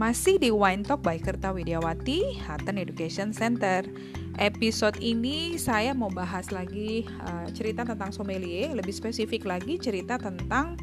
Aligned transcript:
Masih 0.00 0.40
di 0.40 0.48
Wine 0.48 0.80
Talk 0.80 1.04
by 1.04 1.20
Kerta 1.20 1.52
Widiawati, 1.52 2.40
Hatten 2.48 2.80
Education 2.80 3.36
Center. 3.36 3.84
Episode 4.40 4.96
ini 4.96 5.60
saya 5.60 5.92
mau 5.92 6.08
bahas 6.08 6.48
lagi 6.48 7.04
uh, 7.20 7.44
cerita 7.52 7.84
tentang 7.84 8.08
sommelier, 8.08 8.72
lebih 8.72 8.96
spesifik 8.96 9.44
lagi 9.44 9.76
cerita 9.76 10.16
tentang 10.16 10.80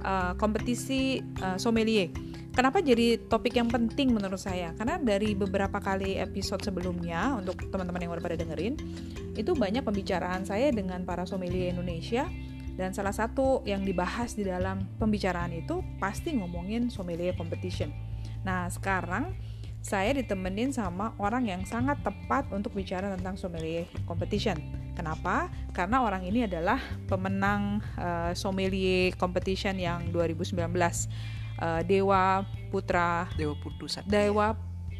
uh, 0.00 0.32
kompetisi 0.40 1.20
uh, 1.44 1.60
sommelier. 1.60 2.08
Kenapa 2.56 2.80
jadi 2.80 3.20
topik 3.28 3.52
yang 3.52 3.68
penting 3.68 4.16
menurut 4.16 4.40
saya? 4.40 4.72
Karena 4.80 4.96
dari 4.96 5.36
beberapa 5.36 5.76
kali 5.76 6.16
episode 6.16 6.64
sebelumnya 6.64 7.36
untuk 7.36 7.68
teman-teman 7.68 8.00
yang 8.00 8.16
udah 8.16 8.24
pada 8.24 8.40
dengerin, 8.40 8.80
itu 9.36 9.52
banyak 9.52 9.84
pembicaraan 9.84 10.48
saya 10.48 10.72
dengan 10.72 11.04
para 11.04 11.28
sommelier 11.28 11.68
Indonesia 11.68 12.24
dan 12.80 12.96
salah 12.96 13.12
satu 13.12 13.60
yang 13.68 13.84
dibahas 13.84 14.32
di 14.32 14.48
dalam 14.48 14.88
pembicaraan 14.96 15.52
itu 15.52 15.84
pasti 16.00 16.32
ngomongin 16.32 16.88
sommelier 16.88 17.36
competition. 17.36 18.03
Nah, 18.44 18.68
sekarang 18.68 19.34
saya 19.84 20.16
ditemenin 20.16 20.72
sama 20.72 21.12
orang 21.20 21.44
yang 21.44 21.62
sangat 21.68 22.00
tepat 22.00 22.48
untuk 22.56 22.72
bicara 22.72 23.12
tentang 23.12 23.36
sommelier 23.36 23.84
competition. 24.08 24.56
Kenapa? 24.96 25.52
Karena 25.76 26.00
orang 26.00 26.24
ini 26.24 26.48
adalah 26.48 26.80
pemenang 27.04 27.84
uh, 28.00 28.32
sommelier 28.32 29.12
competition 29.20 29.76
yang 29.76 30.08
2019 30.08 30.56
uh, 30.56 30.70
eh, 31.60 31.80
Dewa 31.84 32.46
Putra 32.72 33.28
Dewa 33.36 33.54
Putu 33.60 33.84
Satria. 33.90 34.08
Dewa 34.08 34.48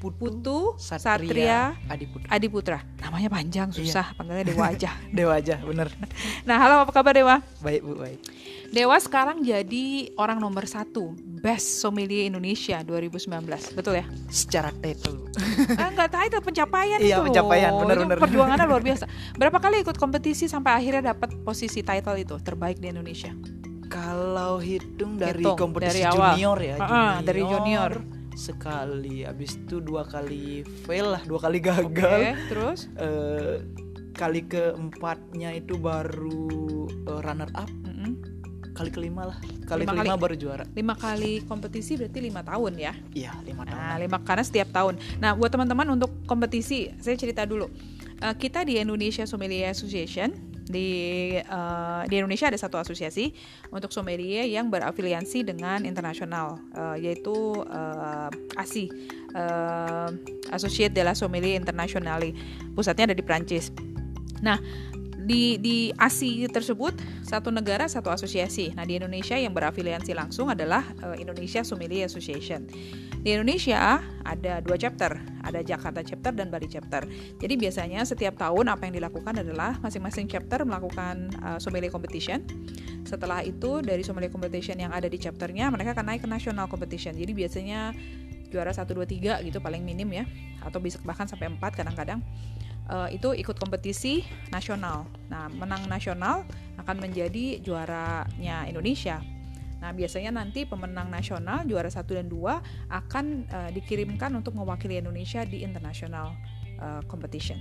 Putu, 0.04 0.76
Satria, 0.76 1.16
Satria 1.24 1.60
Adiputra. 1.88 2.28
Adiputra. 2.28 2.78
Namanya 3.00 3.32
panjang, 3.32 3.72
iya. 3.72 3.78
susah, 3.80 4.06
iya. 4.12 4.16
panggilnya 4.20 4.44
Dewa 4.44 4.64
aja. 4.68 4.90
Dewa 5.16 5.32
aja, 5.40 5.56
bener. 5.64 5.88
Nah, 6.44 6.60
halo 6.60 6.84
apa 6.84 6.92
kabar 6.92 7.16
Dewa? 7.16 7.40
Baik 7.64 7.80
Bu, 7.80 7.96
baik. 7.96 8.20
Dewa 8.68 9.00
sekarang 9.00 9.40
jadi 9.40 10.12
orang 10.20 10.44
nomor 10.44 10.68
satu 10.68 11.16
Best 11.44 11.84
Sommelier 11.84 12.24
Indonesia 12.24 12.80
2019, 12.80 13.76
betul 13.76 14.00
ya? 14.00 14.08
Secara 14.32 14.72
title. 14.80 15.28
ah, 15.76 15.92
enggak 15.92 16.08
title 16.08 16.40
pencapaian 16.40 16.96
iya, 17.04 17.20
itu. 17.20 17.28
pencapaian, 17.28 17.76
bener-bener. 17.76 18.16
Perjuangannya 18.16 18.64
luar 18.64 18.80
biasa. 18.80 19.04
Berapa 19.40 19.60
kali 19.60 19.84
ikut 19.84 20.00
kompetisi 20.00 20.48
sampai 20.48 20.80
akhirnya 20.80 21.12
dapat 21.12 21.36
posisi 21.44 21.84
title 21.84 22.16
itu 22.16 22.40
terbaik 22.40 22.80
di 22.80 22.88
Indonesia? 22.88 23.36
Kalau 23.92 24.56
hitung 24.56 25.20
dari 25.20 25.44
hitung, 25.44 25.60
kompetisi 25.60 26.00
dari 26.00 26.08
awal. 26.08 26.32
junior 26.32 26.58
ya, 26.64 26.76
junior. 26.80 26.96
Uh, 26.96 27.16
dari 27.20 27.42
junior 27.44 27.92
sekali 28.34 29.22
habis 29.22 29.54
itu 29.54 29.78
dua 29.78 30.02
kali 30.02 30.66
fail 30.82 31.14
lah 31.14 31.22
dua 31.22 31.38
kali 31.38 31.62
gagal 31.62 32.18
okay, 32.18 32.34
terus 32.50 32.90
uh, 32.98 33.62
kali 34.10 34.42
keempatnya 34.50 35.54
itu 35.54 35.78
baru 35.78 36.90
uh, 37.06 37.20
runner 37.22 37.46
up 37.54 37.70
mm 37.70 37.94
-hmm. 37.94 38.12
Kali 38.74 38.90
kelima 38.90 39.30
lah. 39.30 39.38
Kali 39.64 39.86
lima 39.86 39.94
kelima 39.94 40.14
kali, 40.18 40.22
baru 40.26 40.34
juara. 40.36 40.64
Lima 40.74 40.94
kali 40.98 41.32
kompetisi 41.46 41.94
berarti 41.94 42.18
lima 42.18 42.42
tahun 42.42 42.72
ya? 42.74 42.92
Iya 43.14 43.32
lima 43.46 43.62
tahun. 43.62 43.78
nah 43.78 43.96
lima 44.02 44.18
karena 44.26 44.44
setiap 44.44 44.68
tahun. 44.74 44.98
Nah 45.22 45.38
buat 45.38 45.54
teman-teman 45.54 45.86
untuk 45.94 46.10
kompetisi 46.26 46.90
saya 46.98 47.14
cerita 47.14 47.46
dulu. 47.46 47.70
Uh, 48.18 48.34
kita 48.34 48.66
di 48.66 48.82
Indonesia 48.82 49.22
Sommelier 49.24 49.70
Association 49.70 50.34
di 50.64 50.88
uh, 51.36 52.02
di 52.08 52.14
Indonesia 52.16 52.48
ada 52.48 52.56
satu 52.56 52.80
asosiasi 52.80 53.30
untuk 53.68 53.92
sommelier 53.92 54.48
yang 54.48 54.72
berafiliasi 54.72 55.44
dengan 55.44 55.84
internasional 55.84 56.56
uh, 56.72 56.96
yaitu 56.96 57.34
uh, 57.68 58.28
ASI 58.56 58.88
uh, 59.36 60.08
Associate 60.50 60.90
de 60.90 61.02
la 61.04 61.14
Sommelier 61.14 61.54
Internationale. 61.54 62.32
Pusatnya 62.72 63.12
ada 63.12 63.16
di 63.16 63.22
Prancis. 63.22 63.70
Nah 64.40 64.58
di 65.24 65.56
di 65.56 65.88
ASI 65.96 66.44
tersebut 66.52 66.92
satu 67.24 67.48
negara 67.48 67.88
satu 67.88 68.12
asosiasi. 68.12 68.76
Nah 68.76 68.84
di 68.84 69.00
Indonesia 69.00 69.34
yang 69.34 69.56
berafiliasi 69.56 70.12
langsung 70.12 70.52
adalah 70.52 70.84
uh, 71.00 71.16
Indonesia 71.16 71.64
Sommelier 71.64 72.04
Association. 72.04 72.68
Di 73.24 73.32
Indonesia 73.32 74.04
ada 74.20 74.60
dua 74.60 74.76
chapter, 74.76 75.16
ada 75.40 75.64
Jakarta 75.64 76.04
chapter 76.04 76.36
dan 76.36 76.52
Bali 76.52 76.68
chapter. 76.68 77.08
Jadi 77.40 77.54
biasanya 77.56 78.04
setiap 78.04 78.36
tahun 78.36 78.68
apa 78.68 78.84
yang 78.84 79.00
dilakukan 79.00 79.40
adalah 79.40 79.80
masing-masing 79.80 80.28
chapter 80.28 80.60
melakukan 80.68 81.32
uh, 81.40 81.56
sommelier 81.56 81.88
competition. 81.88 82.44
Setelah 83.08 83.40
itu 83.40 83.80
dari 83.80 84.04
sommelier 84.04 84.28
competition 84.28 84.76
yang 84.76 84.92
ada 84.92 85.08
di 85.08 85.16
chapternya 85.16 85.72
mereka 85.72 85.96
akan 85.96 86.04
naik 86.12 86.20
ke 86.24 86.28
national 86.28 86.68
competition. 86.68 87.16
Jadi 87.16 87.32
biasanya 87.32 87.96
juara 88.52 88.70
1 88.70 88.86
2 88.86 89.40
3 89.42 89.50
gitu 89.50 89.58
paling 89.58 89.82
minim 89.82 90.06
ya 90.14 90.28
atau 90.62 90.78
bisa 90.78 91.02
bahkan 91.02 91.26
sampai 91.26 91.50
4 91.50 91.58
kadang-kadang 91.74 92.22
uh, 92.90 93.08
itu 93.12 93.32
ikut 93.32 93.56
kompetisi 93.56 94.24
nasional. 94.52 95.08
Nah, 95.28 95.48
menang 95.52 95.86
nasional 95.88 96.44
akan 96.80 96.96
menjadi 97.00 97.60
juaranya 97.60 98.68
Indonesia. 98.68 99.20
Nah, 99.84 99.92
biasanya 99.92 100.32
nanti 100.32 100.64
pemenang 100.64 101.12
nasional 101.12 101.68
juara 101.68 101.92
1 101.92 102.08
dan 102.08 102.26
2 102.32 102.88
akan 102.88 103.24
uh, 103.52 103.70
dikirimkan 103.72 104.32
untuk 104.32 104.56
mewakili 104.56 104.96
Indonesia 104.96 105.44
di 105.44 105.60
international 105.60 106.32
uh, 106.80 107.04
competition. 107.04 107.60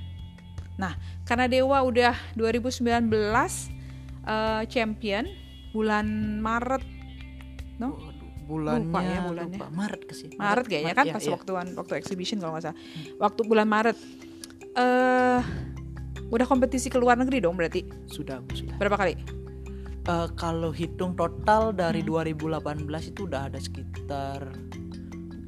Nah, 0.79 0.95
karena 1.27 1.45
Dewa 1.51 1.83
udah 1.83 2.15
2019 2.39 3.11
uh, 4.23 4.63
champion 4.71 5.27
bulan 5.73 6.39
Maret 6.39 6.83
no? 7.81 7.97
bulannya 8.43 8.91
lupa 8.91 8.99
ya 9.01 9.19
bulannya 9.23 9.57
lupa. 9.57 9.67
Maret 9.71 10.01
ke 10.03 10.13
sih 10.13 10.27
Maret 10.35 10.65
kayaknya 10.67 10.93
kan 10.93 11.05
ya, 11.07 11.13
pas 11.15 11.23
ya. 11.23 11.31
waktu 11.31 11.51
waktu 11.79 11.93
exhibition 11.95 12.37
kalau 12.43 12.53
nggak 12.53 12.63
salah 12.69 12.77
hmm. 12.77 13.15
waktu 13.17 13.41
bulan 13.47 13.67
Maret 13.71 13.97
uh, 14.77 15.39
udah 16.33 16.45
kompetisi 16.49 16.89
ke 16.89 16.97
luar 16.97 17.17
negeri 17.19 17.43
dong 17.43 17.53
berarti 17.53 17.85
sudah 18.09 18.41
sudah 18.53 18.75
berapa 18.81 18.97
kali 18.97 19.13
uh, 20.09 20.27
kalau 20.33 20.73
hitung 20.73 21.13
total 21.13 21.73
dari 21.73 22.01
hmm. 22.01 22.09
2018 22.57 23.11
itu 23.13 23.29
udah 23.29 23.41
ada 23.51 23.59
sekitar 23.61 24.49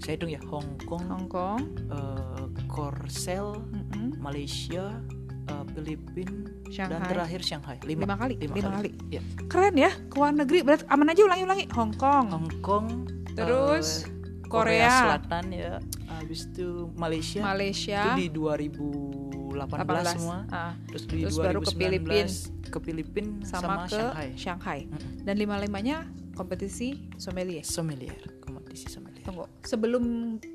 saya 0.06 0.22
hitung 0.22 0.30
ya 0.30 0.42
Hong 0.54 0.78
Kong, 0.86 1.02
Hong 1.10 1.26
Kong, 1.26 1.62
uh, 1.90 2.46
Korsel, 2.70 3.58
mm-hmm. 3.58 4.22
Malaysia, 4.22 5.02
uh, 5.50 5.66
Filipina, 5.74 6.46
dan 6.70 7.02
terakhir 7.10 7.42
Shanghai. 7.42 7.82
Lima, 7.82 8.06
lima 8.06 8.14
kali, 8.14 8.38
lima, 8.38 8.54
lima 8.54 8.70
kali. 8.78 8.94
kali. 8.94 9.18
Ya. 9.18 9.22
Keren 9.50 9.74
ya, 9.74 9.90
ke 9.90 10.14
luar 10.14 10.38
negeri. 10.38 10.62
Berarti 10.62 10.86
aman 10.94 11.10
aja 11.10 11.22
ulangi-ulangi. 11.26 11.66
Hong 11.74 11.94
Kong, 11.98 12.26
Hong 12.30 12.50
Kong, 12.62 12.88
terus 13.34 14.06
uh, 14.06 14.15
Korea. 14.46 14.88
Korea 14.88 14.90
Selatan 14.90 15.46
ya, 15.52 15.72
habis 16.10 16.42
itu 16.50 16.90
Malaysia. 16.96 17.42
Malaysia. 17.42 18.02
Itu 18.02 18.12
di 18.22 18.28
2018 18.34 19.36
18. 19.56 20.16
semua. 20.18 20.38
Uh. 20.52 20.74
Terus 20.92 21.04
di 21.08 21.18
terus 21.24 21.36
2019 21.38 21.46
baru 21.46 21.60
ke 21.62 21.72
Filipina 21.74 22.28
ke 22.66 22.78
Filipina 22.84 23.32
sama, 23.48 23.62
sama 23.62 23.76
ke 23.88 23.96
Shanghai. 23.96 24.30
Shanghai. 24.36 24.80
Mm-hmm. 24.86 25.24
Dan 25.24 25.36
lima-limanya 25.40 25.98
kompetisi 26.36 27.08
sommelier. 27.16 27.64
Sommelier, 27.64 28.20
kompetisi 28.44 28.92
sommelier. 28.92 29.24
Tunggu, 29.24 29.48
sebelum 29.64 30.04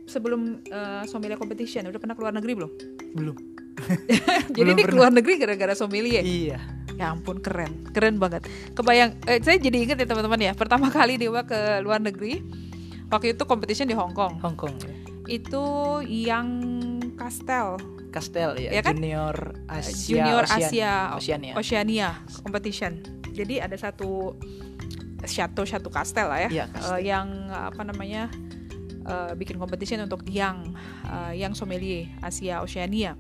sebelum 0.04 0.60
uh, 0.68 1.02
sommelier 1.08 1.40
competition 1.40 1.88
udah 1.88 2.00
pernah 2.00 2.14
keluar 2.14 2.36
negeri 2.36 2.52
belum? 2.60 2.72
Belum. 3.16 3.36
Jadi 4.54 4.60
belum 4.60 4.76
ini 4.76 4.82
keluar 4.84 5.10
negeri 5.10 5.34
gara-gara 5.40 5.72
sommelier. 5.72 6.20
Iya. 6.20 6.60
Ya 7.00 7.16
ampun 7.16 7.40
keren, 7.40 7.88
keren 7.96 8.20
banget. 8.20 8.44
Kebayang, 8.76 9.16
eh, 9.24 9.40
saya 9.40 9.56
jadi 9.56 9.88
ingat 9.88 9.96
ya 9.96 10.04
teman-teman 10.04 10.36
ya. 10.36 10.52
Pertama 10.52 10.92
kali 10.92 11.16
Dewa 11.16 11.48
ke 11.48 11.80
luar 11.80 11.96
negeri, 11.96 12.44
waktu 13.10 13.34
itu 13.36 13.42
competition 13.44 13.90
di 13.90 13.96
Hong 13.98 14.14
Kong. 14.14 14.38
Hong 14.40 14.56
Kong. 14.56 14.74
Ya. 14.80 14.94
Itu 15.28 15.64
yang 16.06 16.48
Castel 17.18 17.76
Kastel 18.10 18.58
ya, 18.58 18.70
ya 18.74 18.82
kan? 18.82 18.98
Junior 18.98 19.54
Asia 19.70 20.18
Junior 20.18 20.44
Asia 20.50 20.92
Oceania. 21.14 21.52
Oceania 21.54 22.08
competition. 22.42 22.92
Jadi 23.30 23.62
ada 23.62 23.78
satu 23.78 24.34
satu 25.22 25.62
satu 25.68 25.88
kastel 25.92 26.32
lah 26.32 26.48
ya, 26.48 26.64
ya 26.64 26.66
uh, 26.80 26.96
yang 26.96 27.52
apa 27.52 27.84
namanya 27.84 28.32
uh, 29.06 29.36
bikin 29.36 29.60
competition 29.60 30.00
untuk 30.02 30.24
yang 30.26 30.74
uh, 31.06 31.30
yang 31.30 31.54
sommelier 31.54 32.10
Asia 32.18 32.58
Oceania. 32.64 33.14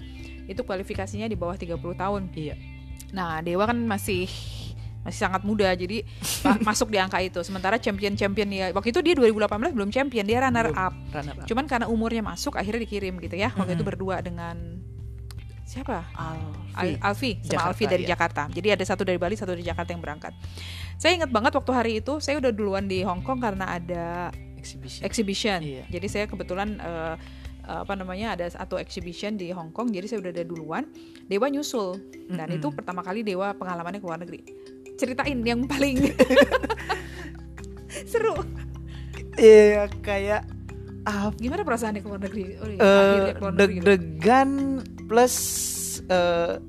Itu 0.50 0.66
kualifikasinya 0.66 1.30
di 1.30 1.38
bawah 1.38 1.54
30 1.54 1.78
tahun. 1.78 2.22
Iya. 2.34 2.58
Nah, 3.14 3.38
Dewa 3.42 3.70
kan 3.70 3.78
masih 3.86 4.26
masih 5.00 5.20
sangat 5.24 5.42
muda 5.48 5.72
jadi 5.72 6.04
masuk 6.68 6.92
di 6.92 6.98
angka 7.00 7.18
itu 7.24 7.40
sementara 7.40 7.80
champion 7.80 8.12
champion 8.14 8.48
ya 8.52 8.66
waktu 8.76 8.92
itu 8.92 9.00
dia 9.00 9.14
2018 9.16 9.72
belum 9.72 9.88
champion 9.88 10.24
dia 10.28 10.44
runner, 10.44 10.68
belum, 10.68 10.76
up. 10.76 10.94
runner 11.12 11.34
up 11.40 11.46
cuman 11.48 11.64
karena 11.64 11.86
umurnya 11.88 12.20
masuk 12.20 12.60
akhirnya 12.60 12.84
dikirim 12.84 13.16
gitu 13.24 13.36
ya 13.36 13.48
waktu 13.56 13.72
hmm. 13.72 13.78
itu 13.80 13.84
berdua 13.84 14.20
dengan 14.20 14.56
siapa 15.64 16.02
Alfi, 16.74 16.98
Alfi 16.98 17.30
sama 17.40 17.46
Jakarta, 17.46 17.68
Alfi 17.70 17.84
dari 17.86 18.04
iya. 18.04 18.10
Jakarta 18.12 18.42
jadi 18.50 18.68
ada 18.74 18.84
satu 18.84 19.02
dari 19.06 19.16
Bali 19.22 19.38
satu 19.38 19.54
dari 19.54 19.64
Jakarta 19.64 19.94
yang 19.94 20.02
berangkat 20.02 20.34
saya 21.00 21.16
ingat 21.16 21.30
banget 21.30 21.54
waktu 21.56 21.72
hari 21.72 21.92
itu 22.02 22.18
saya 22.18 22.42
udah 22.42 22.52
duluan 22.52 22.90
di 22.90 23.06
Hong 23.06 23.22
Kong 23.22 23.40
karena 23.40 23.78
ada 23.78 24.34
exhibition, 24.58 25.00
exhibition. 25.06 25.58
Iya. 25.62 25.84
jadi 25.88 26.06
saya 26.10 26.24
kebetulan 26.26 26.76
uh, 26.82 27.16
apa 27.70 27.94
namanya 27.94 28.34
ada 28.34 28.50
satu 28.50 28.82
exhibition 28.82 29.38
di 29.38 29.54
Hong 29.54 29.70
Kong 29.70 29.94
jadi 29.94 30.10
saya 30.10 30.18
udah 30.26 30.32
ada 30.34 30.42
duluan 30.42 30.90
Dewa 31.30 31.46
nyusul 31.46 32.02
dan 32.26 32.50
mm 32.50 32.50
-hmm. 32.50 32.56
itu 32.58 32.66
pertama 32.74 33.06
kali 33.06 33.22
Dewa 33.22 33.54
pengalamannya 33.54 34.02
ke 34.02 34.06
luar 34.10 34.18
negeri 34.18 34.42
ceritain 35.00 35.40
yang 35.40 35.64
paling 35.64 36.12
seru 38.10 38.36
iya 39.40 39.88
kayak 40.04 40.44
uh, 41.08 41.32
gimana 41.40 41.64
perasaan 41.64 41.96
di 41.96 42.04
luar 42.04 42.20
negeri? 42.20 42.44
Oh, 42.60 42.68
iya, 42.68 42.80
uh, 43.32 43.52
deg-degan 43.56 44.50
gitu. 44.84 45.06
plus 45.08 45.34
uh, 46.12 46.60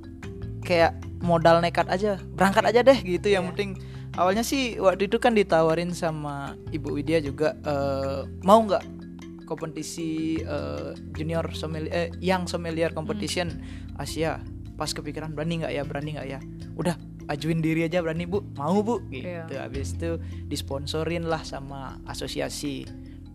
kayak 0.63 0.95
modal 1.21 1.61
nekat 1.61 1.85
aja, 1.91 2.17
berangkat 2.33 2.65
aja 2.73 2.81
deh 2.81 2.97
gitu. 3.03 3.27
Yeah. 3.29 3.41
Yang 3.41 3.43
iya. 3.43 3.49
penting 3.53 3.71
awalnya 4.17 4.43
sih 4.43 4.79
waktu 4.79 5.07
itu 5.07 5.17
kan 5.21 5.35
ditawarin 5.35 5.91
sama 5.95 6.55
Ibu 6.73 6.99
Widya 6.99 7.21
juga 7.21 7.55
uh, 7.63 8.25
mau 8.43 8.59
nggak 8.63 9.03
kompetisi 9.51 10.39
eh, 10.39 10.95
junior 11.11 11.43
sommelier 11.51 11.91
eh, 11.91 12.09
yang 12.23 12.47
sommelier 12.47 12.95
competition 12.95 13.51
Asia 13.99 14.39
pas 14.79 14.87
kepikiran 14.87 15.35
berani 15.35 15.59
nggak 15.59 15.75
ya 15.75 15.83
berani 15.83 16.15
nggak 16.15 16.27
ya 16.31 16.39
udah 16.79 16.95
ajuin 17.31 17.63
diri 17.63 17.87
aja 17.87 18.03
berani 18.03 18.27
bu. 18.27 18.43
Mau 18.59 18.83
bu? 18.83 18.99
Gitu. 19.07 19.25
Iya. 19.25 19.47
habis 19.63 19.95
itu 19.95 20.19
disponsorin 20.51 21.25
lah 21.25 21.41
sama 21.47 21.97
asosiasi 22.05 22.83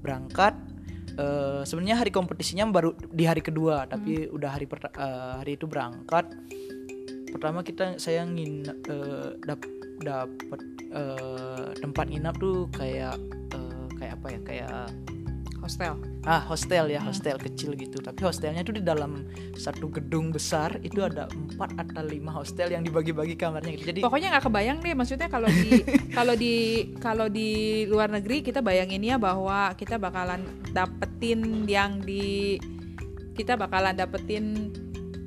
berangkat. 0.05 0.53
Eh, 1.17 1.65
sebenarnya 1.65 2.05
hari 2.05 2.13
kompetisinya 2.13 2.69
baru 2.69 2.93
di 2.93 3.25
hari 3.25 3.41
kedua 3.41 3.89
tapi 3.89 4.29
udah 4.29 4.51
hari 4.53 4.69
eh, 4.69 5.33
hari 5.41 5.53
itu 5.57 5.65
berangkat. 5.65 6.29
Pertama 7.33 7.65
kita 7.65 7.97
saya 7.97 8.29
ngin 8.29 8.69
eh, 8.69 9.31
dap 9.49 9.65
dapat 10.05 10.61
eh, 10.93 11.69
tempat 11.81 12.07
nginap 12.13 12.37
tuh 12.37 12.69
kayak 12.77 13.17
eh, 13.57 13.87
kayak 13.97 14.13
apa 14.21 14.27
ya? 14.29 14.41
Kayak 14.45 14.77
hostel. 15.67 15.99
Ah 16.23 16.43
hostel 16.47 16.87
ya 16.95 17.03
hostel 17.03 17.37
kecil 17.43 17.75
gitu. 17.75 17.99
Tapi 17.99 18.23
hostelnya 18.23 18.63
tuh 18.63 18.79
di 18.79 18.83
dalam 18.87 19.27
satu 19.59 19.91
gedung 19.91 20.31
besar 20.31 20.79
itu 20.87 21.03
ada 21.03 21.27
empat 21.27 21.75
atau 21.77 22.07
lima 22.07 22.31
hostel 22.31 22.71
yang 22.71 22.87
dibagi-bagi 22.87 23.35
kamarnya 23.35 23.75
gitu. 23.75 23.91
Jadi 23.91 24.01
pokoknya 24.07 24.39
nggak 24.39 24.45
kebayang 24.47 24.79
deh 24.81 24.95
maksudnya 24.95 25.29
kalau 25.29 25.51
di 25.51 25.71
kalau 26.17 26.35
di 26.39 26.55
kalau 27.03 27.27
di 27.27 27.51
luar 27.91 28.09
negeri 28.15 28.47
kita 28.47 28.63
bayanginnya 28.63 29.19
bahwa 29.19 29.75
kita 29.75 29.99
bakalan 29.99 30.47
dapetin 30.71 31.67
yang 31.67 31.99
di 31.99 32.57
kita 33.37 33.59
bakalan 33.59 33.93
dapetin 33.93 34.73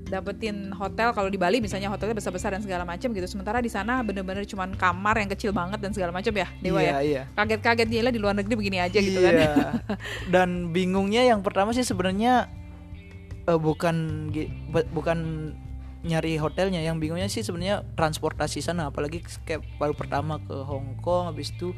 dapetin 0.09 0.73
hotel 0.73 1.13
kalau 1.13 1.29
di 1.29 1.38
Bali 1.38 1.61
misalnya 1.61 1.88
hotelnya 1.94 2.17
besar-besar 2.17 2.57
dan 2.57 2.65
segala 2.65 2.83
macam 2.83 3.13
gitu. 3.13 3.27
Sementara 3.29 3.61
di 3.61 3.69
sana 3.69 4.01
bener-bener 4.01 4.44
cuman 4.50 4.73
kamar 4.73 5.21
yang 5.21 5.29
kecil 5.29 5.53
banget 5.53 5.79
dan 5.79 5.94
segala 5.94 6.09
macam 6.09 6.33
ya 6.33 6.50
dewa 6.59 6.81
iya 6.81 6.89
ya. 6.89 7.01
iya. 7.06 7.23
Kaget-kaget 7.38 7.88
gila 7.88 8.09
di 8.09 8.19
luar 8.19 8.33
negeri 8.33 8.57
begini 8.57 8.81
aja 8.81 8.97
gitu 8.97 9.21
kan. 9.21 9.33
Iya. 9.38 9.56
dan 10.33 10.73
bingungnya 10.73 11.23
yang 11.23 11.45
pertama 11.45 11.71
sih 11.71 11.85
sebenarnya 11.85 12.50
eh, 13.45 13.59
bukan 13.61 14.27
bukan 14.91 15.19
nyari 16.03 16.35
hotelnya. 16.41 16.81
Yang 16.81 16.97
bingungnya 17.00 17.29
sih 17.29 17.45
sebenarnya 17.45 17.85
transportasi 17.94 18.65
sana. 18.65 18.89
Apalagi 18.89 19.21
kayak 19.45 19.63
baru 19.77 19.94
pertama 19.94 20.41
ke 20.41 20.56
Hong 20.65 20.97
Kong 21.00 21.29
habis 21.29 21.53
itu 21.53 21.77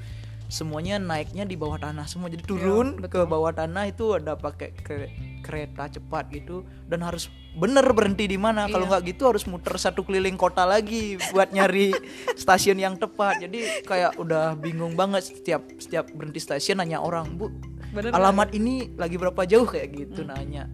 semuanya 0.52 1.00
naiknya 1.00 1.48
di 1.48 1.56
bawah 1.56 1.80
tanah 1.80 2.04
semua. 2.04 2.28
Jadi 2.28 2.44
turun 2.44 3.00
Iya, 3.00 3.08
ke 3.08 3.24
bawah 3.24 3.50
tanah 3.50 3.88
itu 3.88 4.12
ada 4.12 4.36
pakai 4.36 4.76
ke- 4.76 5.10
kereta 5.40 5.88
cepat 5.88 6.28
gitu. 6.30 6.68
Dan 6.84 7.02
harus 7.02 7.32
bener 7.54 7.88
berhenti 7.90 8.28
di 8.28 8.36
mana. 8.36 8.68
Kalau 8.68 8.84
Iya. 8.84 8.92
nggak 8.92 9.04
gitu 9.10 9.24
harus 9.26 9.48
muter 9.48 9.72
satu 9.76 10.04
keliling 10.04 10.36
kota 10.36 10.62
lagi 10.64 11.16
buat 11.32 11.50
nyari 11.50 11.96
stasiun 12.38 12.76
yang 12.76 12.96
tepat. 12.96 13.40
Jadi 13.40 13.82
kayak 13.82 14.20
udah 14.20 14.54
bingung 14.54 14.94
banget 14.94 15.24
setiap 15.26 15.64
setiap 15.78 16.12
berhenti 16.12 16.38
stasiun 16.38 16.78
nanya 16.78 17.00
orang 17.00 17.32
bu 17.32 17.48
Bener 17.92 18.12
alamat 18.12 18.52
ini 18.52 18.92
lagi 18.94 19.16
berapa 19.16 19.44
jauh? 19.44 19.66
Kayak 19.66 19.88
gitu 19.94 20.24
Hmm. 20.24 20.32
nanya 20.32 20.68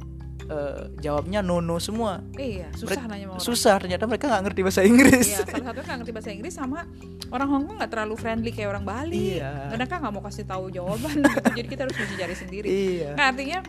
Eh, 0.48 0.84
jawabnya 1.04 1.44
no 1.44 1.60
no 1.60 1.76
semua 1.76 2.24
iya 2.40 2.72
susah 2.72 2.96
Mereka- 2.96 3.12
nanya 3.12 3.26
sama 3.28 3.34
orang 3.36 3.44
susah 3.44 3.76
ternyata 3.84 4.04
mereka 4.08 4.26
nggak 4.32 4.44
ngerti 4.48 4.62
bahasa 4.64 4.82
Inggris 4.88 5.28
Iya, 5.28 5.40
salah 5.44 5.66
satunya 5.68 5.84
nggak 5.84 5.98
ngerti 6.00 6.14
bahasa 6.16 6.30
Inggris 6.32 6.54
sama 6.56 6.80
orang 7.28 7.48
Hong 7.52 7.64
Kong 7.68 7.78
nggak 7.84 7.92
terlalu 7.92 8.16
friendly 8.16 8.52
kayak 8.56 8.72
orang 8.72 8.88
Bali. 8.88 9.44
Iya. 9.44 9.68
Mereka 9.68 10.00
nggak 10.00 10.14
mau 10.16 10.24
kasih 10.24 10.48
tahu 10.48 10.72
jawaban, 10.72 11.20
gitu. 11.20 11.52
jadi 11.60 11.68
kita 11.68 11.82
harus 11.84 11.96
mesti 12.00 12.16
cari 12.16 12.36
sendiri. 12.40 12.68
iya 12.72 13.12
Nah 13.12 13.26
artinya 13.28 13.60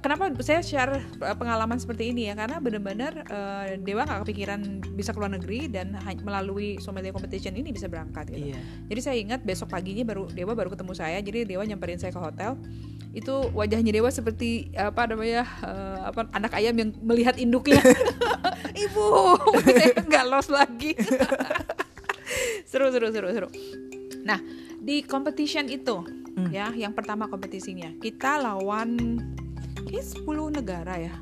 kenapa 0.00 0.28
saya 0.44 0.60
share 0.60 1.00
eh, 1.00 1.36
pengalaman 1.36 1.80
seperti 1.80 2.12
ini 2.12 2.28
ya 2.28 2.36
karena 2.36 2.60
benar-benar 2.60 3.12
eh, 3.24 3.66
Dewa 3.80 4.04
nggak 4.04 4.28
kepikiran 4.28 4.60
bisa 4.92 5.16
keluar 5.16 5.32
negeri 5.32 5.72
dan 5.72 5.96
melalui 6.20 6.76
sommelier 6.84 7.16
competition 7.16 7.56
ini 7.56 7.72
bisa 7.72 7.88
berangkat 7.88 8.28
gitu. 8.28 8.52
iya 8.52 8.60
Jadi 8.92 9.00
saya 9.00 9.16
ingat 9.16 9.40
besok 9.40 9.72
paginya 9.72 10.04
baru 10.04 10.28
Dewa 10.28 10.52
baru 10.52 10.68
ketemu 10.68 10.92
saya. 10.92 11.18
Jadi 11.24 11.48
Dewa 11.48 11.64
nyamperin 11.64 11.96
saya 11.96 12.12
ke 12.12 12.20
hotel. 12.20 12.60
Itu 13.16 13.48
wajahnya 13.56 13.90
Dewa 13.90 14.12
seperti 14.12 14.68
apa 14.76 15.08
namanya 15.08 15.48
eh, 15.64 15.98
apa 16.12 16.28
anak 16.36 16.52
ayam 16.60 16.76
yang 16.76 16.90
melihat 17.00 17.40
induknya. 17.40 17.80
Ibu, 18.84 19.08
nggak 20.08 20.24
los 20.28 20.52
lagi. 20.52 20.92
seru 22.70 22.92
seru 22.92 23.08
seru 23.10 23.28
seru. 23.32 23.48
Nah 24.22 24.38
di 24.80 25.02
competition 25.08 25.66
itu 25.72 26.20
Hmm. 26.30 26.46
ya 26.54 26.70
yang 26.70 26.94
pertama 26.94 27.26
kompetisinya 27.26 27.90
kita 27.98 28.38
lawan 28.38 29.18
kayak 29.88 30.04
10 30.04 30.56
negara 30.58 30.94
ya. 30.98 31.14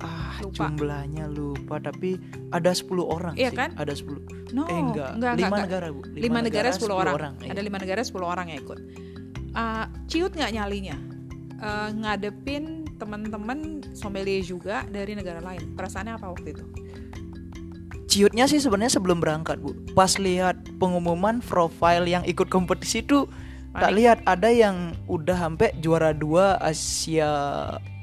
ah 0.00 0.32
Lupa. 0.40 0.72
jumlahnya 0.72 1.28
lupa 1.28 1.76
tapi 1.76 2.16
ada 2.48 2.72
10 2.72 2.88
orang 3.04 3.34
Iya 3.36 3.52
sih 3.52 3.58
kan? 3.60 3.70
ada 3.76 3.92
10 3.92 4.56
No, 4.56 4.64
eh 4.64 4.80
enggak, 4.80 5.12
enggak, 5.20 5.32
lima 5.36 5.46
enggak. 5.46 5.60
negara 5.68 5.86
bu 5.92 6.00
lima 6.16 6.38
negara 6.40 6.68
10 6.72 6.88
orang, 6.90 7.32
iya. 7.44 7.50
ada 7.52 7.60
lima 7.60 7.76
negara 7.78 8.00
10 8.00 8.16
orang 8.24 8.46
yang 8.48 8.60
ikut 8.64 8.80
Uh, 9.50 9.82
ciut 10.06 10.30
nggak 10.30 10.54
nyalinya 10.54 10.94
Uh, 11.60 11.92
ngadepin 11.92 12.88
teman-teman 12.96 13.84
sommelier 13.92 14.40
juga 14.40 14.80
dari 14.88 15.12
negara 15.12 15.44
lain 15.44 15.76
perasaannya 15.76 16.16
apa 16.16 16.32
waktu 16.32 16.56
itu 16.56 16.64
ciutnya 18.08 18.48
sih 18.48 18.58
sebenarnya 18.58 18.96
sebelum 18.96 19.20
berangkat 19.20 19.60
bu 19.60 19.76
pas 19.92 20.16
lihat 20.16 20.56
pengumuman 20.80 21.44
profile 21.44 22.08
yang 22.08 22.24
ikut 22.24 22.48
kompetisi 22.48 23.04
itu 23.70 23.76
tak 23.76 23.86
Panik. 23.86 23.96
lihat 23.96 24.18
ada 24.24 24.48
yang 24.48 24.76
udah 25.06 25.36
sampai 25.38 25.70
juara 25.76 26.10
dua 26.10 26.58
Asia 26.58 27.30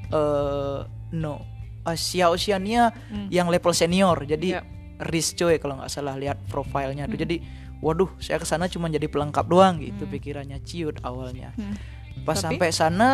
eh 0.08 0.78
no 1.12 1.44
Asia 1.84 2.28
Oceania 2.28 2.88
Hmm. 3.06 3.28
yang 3.28 3.46
level 3.46 3.72
senior 3.72 4.16
jadi 4.22 4.48
Iya. 4.54 4.62
Riz 5.00 5.32
Choi 5.32 5.56
kalau 5.56 5.76
nggak 5.76 5.88
salah 5.88 6.16
lihat 6.16 6.40
profilnya 6.46 7.04
tuh 7.04 7.14
Hmm. 7.14 7.22
jadi 7.22 7.36
waduh 7.78 8.10
saya 8.18 8.36
ke 8.36 8.44
sana 8.44 8.66
cuma 8.66 8.88
jadi 8.88 9.06
pelengkap 9.06 9.44
doang 9.44 9.76
gitu 9.78 10.02
Hmm. 10.02 10.10
pikirannya 10.10 10.58
ciut 10.62 10.96
awalnya 11.02 11.52
Hmm. 11.54 11.76
pas 12.24 12.34
Tapi? 12.34 12.56
sampai 12.56 12.68
sana 12.70 13.08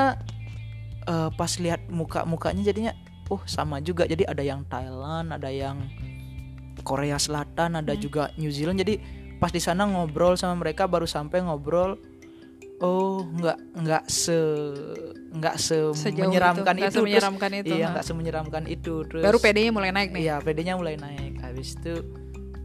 eh, 1.05 1.31
pas 1.31 1.53
lihat 1.55 1.87
muka 1.89 2.23
mukanya 2.25 2.65
jadinya 2.65 2.95
oh 3.29 3.43
sama 3.45 3.79
juga 3.79 4.05
jadi 4.05 4.25
ada 4.25 4.41
yang 4.41 4.63
Thailand 4.65 5.31
ada 5.31 5.51
yang 5.51 5.77
Korea 6.81 7.17
Selatan 7.17 7.77
ada 7.77 7.93
Hmm. 7.93 8.01
juga 8.01 8.31
New 8.35 8.49
Zealand 8.49 8.79
jadi 8.79 8.99
pas 9.37 9.51
di 9.51 9.59
sana 9.59 9.85
ngobrol 9.85 10.35
sama 10.35 10.57
mereka 10.57 10.87
baru 10.87 11.05
sampai 11.05 11.43
ngobrol 11.43 11.99
oh 12.81 13.23
nggak 13.25 13.59
nggak 13.77 14.05
se 14.07 14.39
nggak 15.31 15.57
se 15.57 15.79
Sejauh 15.93 16.27
menyeramkan 16.27 16.75
itu, 16.75 16.81
itu, 16.81 16.85
Terus- 16.85 16.95
semenyeramkan 16.97 17.51
itu, 17.57 17.75
iya 17.75 17.87
nggak 17.91 18.05
semenyeramkan 18.05 18.65
itu 18.67 18.95
terus 19.05 19.23
baru 19.23 19.39
PD-nya 19.39 19.71
mulai 19.71 19.91
naik 19.91 20.11
nih 20.11 20.23
Iya, 20.25 20.37
PD-nya 20.41 20.75
mulai 20.75 20.95
naik. 20.95 21.33
Habis 21.41 21.69
itu 21.77 21.95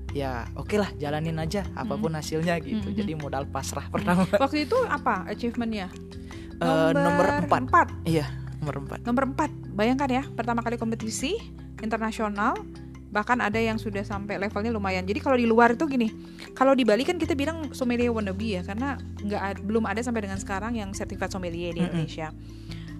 ya 0.10 0.50
oke 0.54 0.74
lah 0.74 0.90
jalanin 0.96 1.38
aja 1.38 1.62
apa 1.72 1.94
pun 1.94 2.10
hasilnya 2.12 2.58
gitu. 2.60 2.82
Hmm, 2.84 2.96
Jadi 2.96 3.13
modal 3.13 3.46
pasrah 3.46 3.86
pertama. 3.94 4.25
waktu 4.32 4.66
itu 4.66 4.78
apa 4.84 5.25
achievementnya 5.28 5.89
Eh, 6.60 6.92
nomor 6.92 7.25
empat. 7.39 7.62
empat 7.63 7.88
iya, 8.04 8.28
nomor 8.60 8.84
4. 8.84 9.08
Nomor 9.08 9.24
4, 9.32 9.48
bayangkan 9.72 10.10
ya, 10.12 10.24
pertama 10.28 10.60
kali 10.60 10.75
kompetisi 10.75 11.39
internasional, 11.80 12.51
bahkan 13.10 13.42
ada 13.42 13.58
yang 13.58 13.82
sudah 13.82 14.01
sampai 14.01 14.38
levelnya 14.38 14.70
lumayan. 14.70 15.01
Jadi 15.01 15.18
kalau 15.18 15.34
di 15.34 15.50
luar 15.50 15.74
itu 15.74 15.86
gini, 15.86 16.13
kalau 16.54 16.78
di 16.78 16.86
Bali 16.86 17.01
kan 17.01 17.18
kita 17.18 17.34
bilang 17.34 17.74
sommelier 17.74 18.13
wannabe 18.13 18.58
ya, 18.58 18.62
karena 18.62 18.96
nggak 19.20 19.66
belum 19.66 19.89
ada 19.89 20.01
sampai 20.01 20.30
dengan 20.30 20.38
sekarang 20.38 20.78
yang 20.78 20.94
sertifikat 20.94 21.34
sommelier 21.34 21.74
di 21.74 21.82
Mm-mm. 21.82 21.89
Indonesia. 21.89 22.30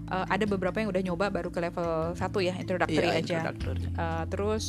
Eh, 0.10 0.26
ada 0.26 0.46
beberapa 0.50 0.82
yang 0.82 0.90
udah 0.90 1.02
nyoba 1.06 1.30
baru 1.30 1.54
ke 1.54 1.62
level 1.62 2.18
1 2.18 2.26
ya, 2.42 2.54
introductory 2.58 3.06
Iya, 3.06 3.22
aja. 3.22 3.38
introductory. 3.46 3.82
Eh, 3.86 4.24
terus 4.28 4.64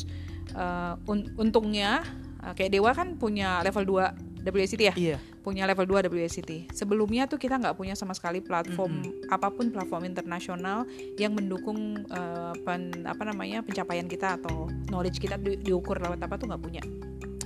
eh, 0.53 0.93
un- 1.09 1.33
untungnya 1.35 2.05
eh, 2.45 2.53
kayak 2.53 2.69
Dewa 2.69 2.93
kan 2.93 3.17
punya 3.17 3.65
level 3.65 4.05
2 4.05 4.45
WSET 4.45 4.81
ya? 4.81 4.93
Iya. 4.93 5.17
Punya 5.41 5.65
level 5.65 5.89
2 5.89 6.07
WSET. 6.07 6.69
Sebelumnya 6.69 7.25
tuh 7.25 7.35
kita 7.35 7.57
nggak 7.57 7.73
punya 7.73 7.97
sama 7.97 8.13
sekali 8.13 8.39
platform 8.39 9.01
apa 9.27 9.49
pun 9.49 9.73
platform 9.73 10.05
internasional 10.05 10.85
yang 11.17 11.33
mendukung 11.33 11.77
eh, 12.05 12.53
pen- 12.61 13.03
apa 13.03 13.25
namanya 13.25 13.65
pencapaian 13.65 14.05
kita 14.05 14.37
atau 14.37 14.69
knowledge 14.87 15.17
kita 15.17 15.41
di- 15.41 15.57
diukur 15.57 15.97
lewat 15.97 16.21
apa 16.21 16.37
tuh 16.37 16.45
nggak 16.45 16.61
punya. 16.61 16.81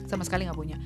Sama 0.06 0.28
sekali 0.28 0.44
nggak 0.46 0.60
punya. 0.60 0.78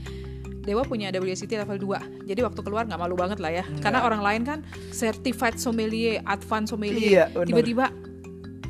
Dewa 0.60 0.86
punya 0.86 1.10
WSET 1.10 1.50
level 1.50 1.82
2. 1.82 2.30
Jadi 2.30 2.40
waktu 2.46 2.62
keluar 2.62 2.86
nggak 2.86 3.02
malu 3.02 3.18
banget 3.18 3.42
lah 3.42 3.50
ya. 3.50 3.66
Nggak. 3.66 3.82
Karena 3.82 4.00
orang 4.06 4.22
lain 4.22 4.42
kan 4.46 4.60
certified 4.94 5.58
sommelier, 5.58 6.22
advanced 6.30 6.78
sommelier. 6.78 7.26
Iya. 7.26 7.26
Tiba-tiba 7.50 7.86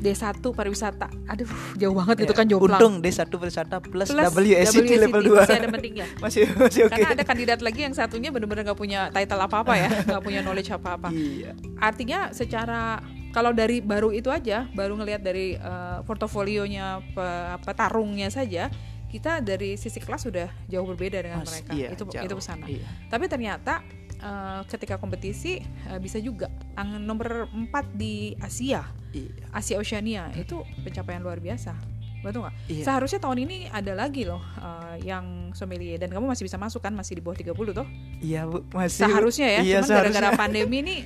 D1 0.00 0.40
pariwisata. 0.50 1.12
Aduh, 1.28 1.46
jauh 1.76 1.92
banget 1.92 2.24
itu 2.24 2.32
Iya. 2.32 2.38
kan 2.40 2.46
jomplang. 2.48 2.80
Untung 2.80 2.94
D1 2.98 3.28
wisata 3.30 3.76
plus, 3.78 4.08
Plus 4.08 4.32
WSET 4.32 4.88
level 4.96 5.20
2. 5.22 5.36
Masih 5.38 5.56
ada 5.56 5.68
pentingnya. 5.68 6.06
masih 6.24 6.42
masih 6.50 6.80
oke. 6.88 6.92
Karena 6.96 7.08
ada 7.12 7.22
kandidat 7.22 7.60
lagi 7.60 7.80
yang 7.84 7.92
satunya 7.92 8.28
benar-benar 8.28 8.64
nggak 8.64 8.80
punya 8.80 9.00
title 9.10 9.38
apa-apa 9.38 9.72
ya, 9.76 9.88
nggak 10.08 10.22
punya 10.24 10.40
knowledge 10.40 10.72
apa-apa. 10.72 11.12
Iya. 11.12 11.52
Artinya 11.76 12.32
secara 12.32 13.04
kalau 13.30 13.52
dari 13.52 13.78
baru 13.78 14.10
itu 14.10 14.26
aja, 14.26 14.66
baru 14.72 14.96
ngelihat 14.96 15.20
dari 15.20 15.54
eh, 15.54 15.98
portofolionya 16.02 17.04
pe- 17.12 17.56
petarungnya 17.62 18.26
saja, 18.26 18.72
kita 19.06 19.38
dari 19.38 19.74
sisi 19.74 19.98
kelas 19.98 20.24
sudah 20.24 20.48
jauh 20.66 20.86
berbeda 20.86 21.18
dengan 21.20 21.42
Mas, 21.42 21.50
mereka. 21.52 21.70
iya, 21.74 21.88
itu 21.92 22.02
jauh. 22.06 22.24
itu 22.24 22.34
pesana. 22.34 22.66
Iya. 22.66 22.86
Tapi 23.06 23.24
ternyata 23.26 23.82
eh, 24.20 24.60
ketika 24.68 24.96
kompetisi 24.96 25.58
eh, 25.60 25.98
bisa 25.98 26.16
juga 26.16 26.46
Ang- 26.76 27.00
nomor 27.00 27.48
4 27.48 27.68
di 27.92 28.36
Asia, 28.36 28.84
Iya. 29.10 29.32
Asia 29.50 29.76
Oceania 29.76 30.30
itu 30.32 30.62
pencapaian 30.80 31.18
luar 31.18 31.40
biasa. 31.40 31.74
Betul 32.20 32.44
nggak? 32.44 32.54
Iya. 32.68 32.84
Seharusnya 32.84 33.18
tahun 33.18 33.38
ini 33.42 33.56
ada 33.66 33.92
lagi 33.92 34.28
loh 34.28 34.44
eh, 34.56 35.02
yang 35.02 35.50
sommelier 35.52 35.96
dan 35.96 36.12
kamu 36.12 36.28
masih 36.28 36.44
bisa 36.44 36.56
masuk 36.56 36.80
kan 36.80 36.92
masih 36.92 37.16
di 37.16 37.22
bawah 37.24 37.34
30 37.34 37.52
toh? 37.72 37.88
Iya, 38.20 38.44
Bu. 38.44 38.62
Masih. 38.70 39.08
Seharusnya 39.08 39.48
ya, 39.48 39.60
Iya, 39.64 39.78
cuman 39.82 39.88
gara-gara 40.04 40.28
pandemi 40.36 40.84
ini 40.84 40.96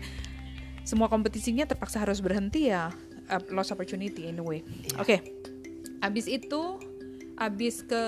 semua 0.84 1.08
kompetisinya 1.08 1.64
terpaksa 1.64 2.04
harus 2.04 2.20
berhenti 2.20 2.68
ya 2.68 2.92
uh, 3.30 3.42
lost 3.54 3.72
opportunity 3.72 4.28
in 4.28 4.36
a 4.36 4.44
way. 4.44 4.60
Iya. 4.60 4.96
Oke. 5.00 5.16
Abis 6.04 6.28
itu 6.28 6.76
abis 7.34 7.82
ke 7.82 8.02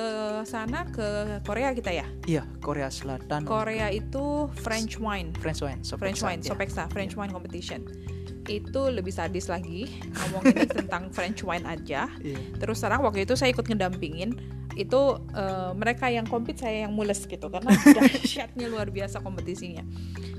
sana 0.47 0.87
ke 0.91 1.41
Korea 1.43 1.75
kita 1.75 1.91
ya. 1.91 2.07
Iya, 2.27 2.43
Korea 2.63 2.87
Selatan. 2.91 3.43
Korea 3.43 3.91
itu 3.91 4.47
French 4.63 5.03
wine. 5.03 5.35
French 5.43 5.63
wine, 5.63 5.83
Sopeksa, 5.83 5.99
French 5.99 6.21
wine, 6.23 6.41
iya. 6.43 6.49
Sopeksa, 6.51 6.83
French 6.91 7.15
wine 7.19 7.33
competition. 7.35 7.83
Itu 8.47 8.87
lebih 8.95 9.11
sadis 9.11 9.51
lagi 9.51 9.99
ngomongin 10.15 10.71
tentang 10.79 11.11
French 11.11 11.43
wine 11.43 11.67
aja. 11.67 12.07
Iya. 12.23 12.39
Terus 12.63 12.79
terang 12.79 13.03
waktu 13.03 13.27
itu 13.27 13.35
saya 13.35 13.51
ikut 13.51 13.67
ngedampingin 13.67 14.39
itu 14.77 15.01
eh, 15.33 15.73
mereka 15.73 16.13
yang 16.13 16.29
compete 16.29 16.61
saya 16.63 16.85
yang 16.87 16.93
mules 16.93 17.25
gitu 17.25 17.49
karena 17.49 17.73
dahsyatnya 17.97 18.71
luar 18.71 18.93
biasa 18.93 19.25
kompetisinya. 19.25 19.83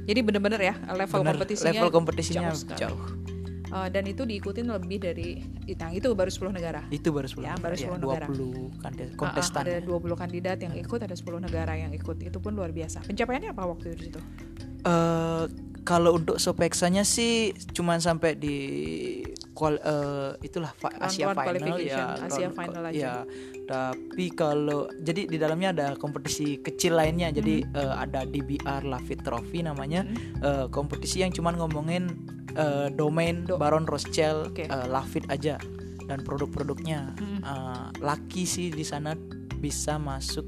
Jadi 0.08 0.20
bener-bener 0.24 0.62
ya 0.64 0.76
level 0.96 1.20
Bener, 1.26 1.36
kompetisinya 1.36 1.74
level 1.84 1.92
kompetisinya 1.92 2.42
jauh 2.48 2.60
sekali. 2.64 2.80
jauh. 2.88 3.02
Eh, 3.68 3.88
dan 3.92 4.04
itu 4.08 4.24
diikutin 4.24 4.68
lebih 4.72 4.98
dari 5.04 5.44
yang 5.68 5.92
itu 5.92 6.08
baru 6.16 6.32
10 6.32 6.56
negara. 6.56 6.82
Itu 6.88 7.12
baru 7.12 7.28
10 7.28 7.44
Ya, 7.44 7.54
baru 7.60 7.76
10 7.76 8.00
negara. 8.00 8.26
20 8.32 8.72
kan 8.80 8.92
Ah, 8.96 9.04
ah, 9.04 9.16
kontestan. 9.20 9.62
ada 9.68 9.76
20 9.84 10.16
kandidat 10.16 10.58
yang 10.64 10.74
ikut, 10.74 11.00
ada 11.04 11.16
10 11.16 11.44
negara 11.44 11.76
yang 11.76 11.92
ikut. 11.92 12.16
Itu 12.24 12.40
pun 12.40 12.56
luar 12.56 12.72
biasa. 12.72 13.04
Pencapaiannya 13.04 13.52
apa 13.52 13.64
waktu 13.68 13.92
itu 13.92 13.96
di 14.00 14.04
situ? 14.12 14.20
Eh, 14.88 15.44
kalau 15.84 16.16
untuk 16.16 16.40
Sopeksanya 16.40 17.04
sih 17.04 17.52
cuman 17.76 18.00
sampai 18.00 18.36
di 18.36 18.58
kual, 19.58 19.76
eh, 19.76 20.38
itulah 20.40 20.70
fa- 20.72 20.94
Asia 21.02 21.34
final 21.34 21.82
ya. 21.82 22.14
Asia 22.22 22.48
final 22.48 22.84
aja. 22.86 22.94
Ya, 22.94 23.14
tapi 23.66 24.30
kalau 24.30 24.86
jadi 24.96 25.26
di 25.26 25.36
dalamnya 25.36 25.74
ada 25.74 25.88
kompetisi 25.96 26.62
kecil 26.62 26.94
lainnya. 26.94 27.34
Jadi 27.34 27.66
Hmm. 27.66 27.74
eh, 27.76 27.94
ada 27.98 28.22
DBR 28.24 28.86
Lafitte 28.86 29.26
Trophy 29.26 29.66
namanya. 29.66 30.06
Hmm. 30.06 30.16
Eh, 30.40 30.66
kompetisi 30.70 31.20
yang 31.20 31.34
cuman 31.34 31.58
ngomongin 31.58 32.14
eh, 32.54 32.90
domain 32.90 33.46
Do- 33.46 33.58
Baron 33.58 33.86
Rothschild, 33.86 34.50
Oke. 34.50 34.66
eh, 34.66 34.86
Lafitte 34.88 35.30
aja 35.30 35.62
dan 36.06 36.22
produk-produknya. 36.22 37.14
Hmm. 37.14 37.40
Eh, 37.40 37.86
laki 38.00 38.46
sih 38.46 38.70
di 38.70 38.82
sana 38.82 39.14
bisa 39.56 39.98
masuk 39.98 40.46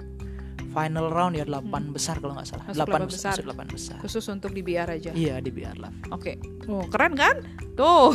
final 0.69 1.09
round 1.09 1.33
ya 1.33 1.45
8 1.45 1.65
besar 1.89 2.21
kalau 2.21 2.37
nggak 2.37 2.47
salah. 2.47 2.65
Hmm. 2.69 2.73
Masuk 2.73 2.85
8 2.85 2.89
delapan 2.89 3.07
besar. 3.09 3.31
Masuk 3.33 3.45
8 3.49 3.75
besar. 3.75 3.97
Khusus 3.99 4.25
untuk 4.29 4.51
di 4.53 4.61
BR 4.61 4.89
aja. 4.89 5.11
Iya 5.11 5.35
di 5.41 5.49
BR 5.49 5.77
lah. 5.81 5.91
Oke, 6.13 6.37
oh, 6.69 6.85
keren 6.87 7.13
kan? 7.17 7.41
Tuh, 7.73 8.13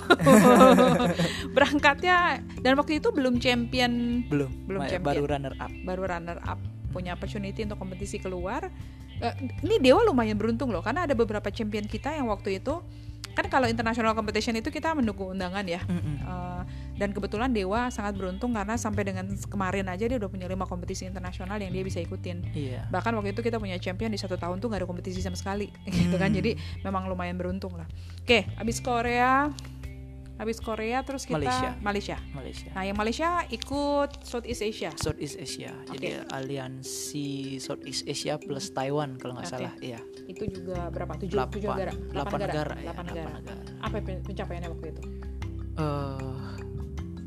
berangkatnya 1.57 2.41
dan 2.61 2.73
waktu 2.79 3.01
itu 3.03 3.11
belum 3.11 3.41
champion, 3.41 4.25
Belum. 4.29 4.51
Belum 4.65 4.81
Ma- 4.85 4.91
champion. 4.91 5.09
Baru 5.15 5.25
runner 5.27 5.55
up. 5.59 5.73
baru 5.85 6.03
runner 6.07 6.39
up, 6.45 6.59
punya 6.93 7.17
opportunity 7.17 7.65
untuk 7.65 7.79
kompetisi 7.81 8.21
keluar. 8.21 8.69
Eh, 9.15 9.35
ini 9.63 9.79
Dewa 9.79 10.03
lumayan 10.03 10.37
beruntung 10.37 10.75
loh, 10.75 10.83
karena 10.83 11.07
ada 11.07 11.15
beberapa 11.15 11.49
champion 11.49 11.87
kita 11.87 12.13
yang 12.15 12.27
waktu 12.29 12.59
itu 12.63 12.83
kan 13.35 13.47
kalau 13.47 13.67
international 13.67 14.15
competition 14.15 14.55
itu 14.55 14.71
kita 14.71 14.95
mendukung 14.95 15.35
undangan 15.35 15.67
ya. 15.67 15.83
Mm-mm. 15.85 16.17
Eh, 16.19 16.63
dan 16.95 17.11
kebetulan 17.11 17.51
Dewa 17.51 17.91
sangat 17.91 18.15
beruntung 18.15 18.55
karena 18.55 18.79
sampai 18.79 19.03
dengan 19.03 19.27
kemarin 19.51 19.91
aja 19.91 20.07
dia 20.07 20.15
udah 20.15 20.31
punya 20.31 20.47
lima 20.47 20.63
kompetisi 20.63 21.05
internasional 21.05 21.59
yang 21.59 21.71
dia 21.71 21.83
bisa 21.83 21.99
ikutin. 21.99 22.47
Iya. 22.55 22.87
bahkan 22.87 23.11
waktu 23.15 23.35
itu 23.35 23.43
kita 23.43 23.59
punya 23.59 23.75
champion 23.77 24.09
di 24.09 24.17
satu 24.17 24.39
tahun 24.39 24.63
tuh 24.63 24.71
gak 24.71 24.81
ada 24.81 24.89
kompetisi 24.89 25.19
sama 25.19 25.35
sekali 25.35 25.67
gitu 25.91 26.15
kan 26.15 26.31
Hmm. 26.31 26.39
jadi 26.39 26.55
memang 26.83 27.11
lumayan 27.11 27.35
beruntung 27.35 27.75
lah 27.75 27.87
oke 28.23 28.47
habis 28.55 28.79
Korea 28.79 29.51
habis 30.35 30.59
Korea 30.59 31.01
terus 31.01 31.23
kita 31.23 31.39
Malaysia. 31.39 31.71
Malaysia 31.79 32.17
Malaysia. 32.33 32.71
nah 32.71 32.83
yang 32.83 32.95
Malaysia 32.95 33.29
ikut 33.49 34.11
Southeast 34.21 34.63
Asia 34.63 34.91
Southeast 34.95 35.37
Asia. 35.37 35.71
Jadi 35.89 36.19
Oke. 36.19 36.27
aliansi 36.29 37.29
Southeast 37.57 38.03
Asia 38.05 38.35
plus 38.37 38.69
Taiwan 38.69 39.15
kalau 39.15 39.35
nggak 39.35 39.47
Oke. 39.47 39.55
salah. 39.55 39.73
Iya. 39.79 40.01
itu 40.25 40.43
juga 40.49 40.89
berapa 40.89 41.15
tujuh 41.17 41.33
Delapan. 41.33 41.53
tujuh 41.53 41.69
negara 41.69 41.93
Delapan 42.11 42.39
negara. 42.41 42.73
ya, 42.73 42.83
Delapan 42.83 43.05
negara. 43.05 43.31
delapan 43.31 43.35
negara. 43.37 43.63
apa 43.81 43.97
pen- 44.01 44.23
pencapaiannya 44.23 44.71
waktu 44.71 44.87
itu 44.89 45.03
Eh, 45.75 46.43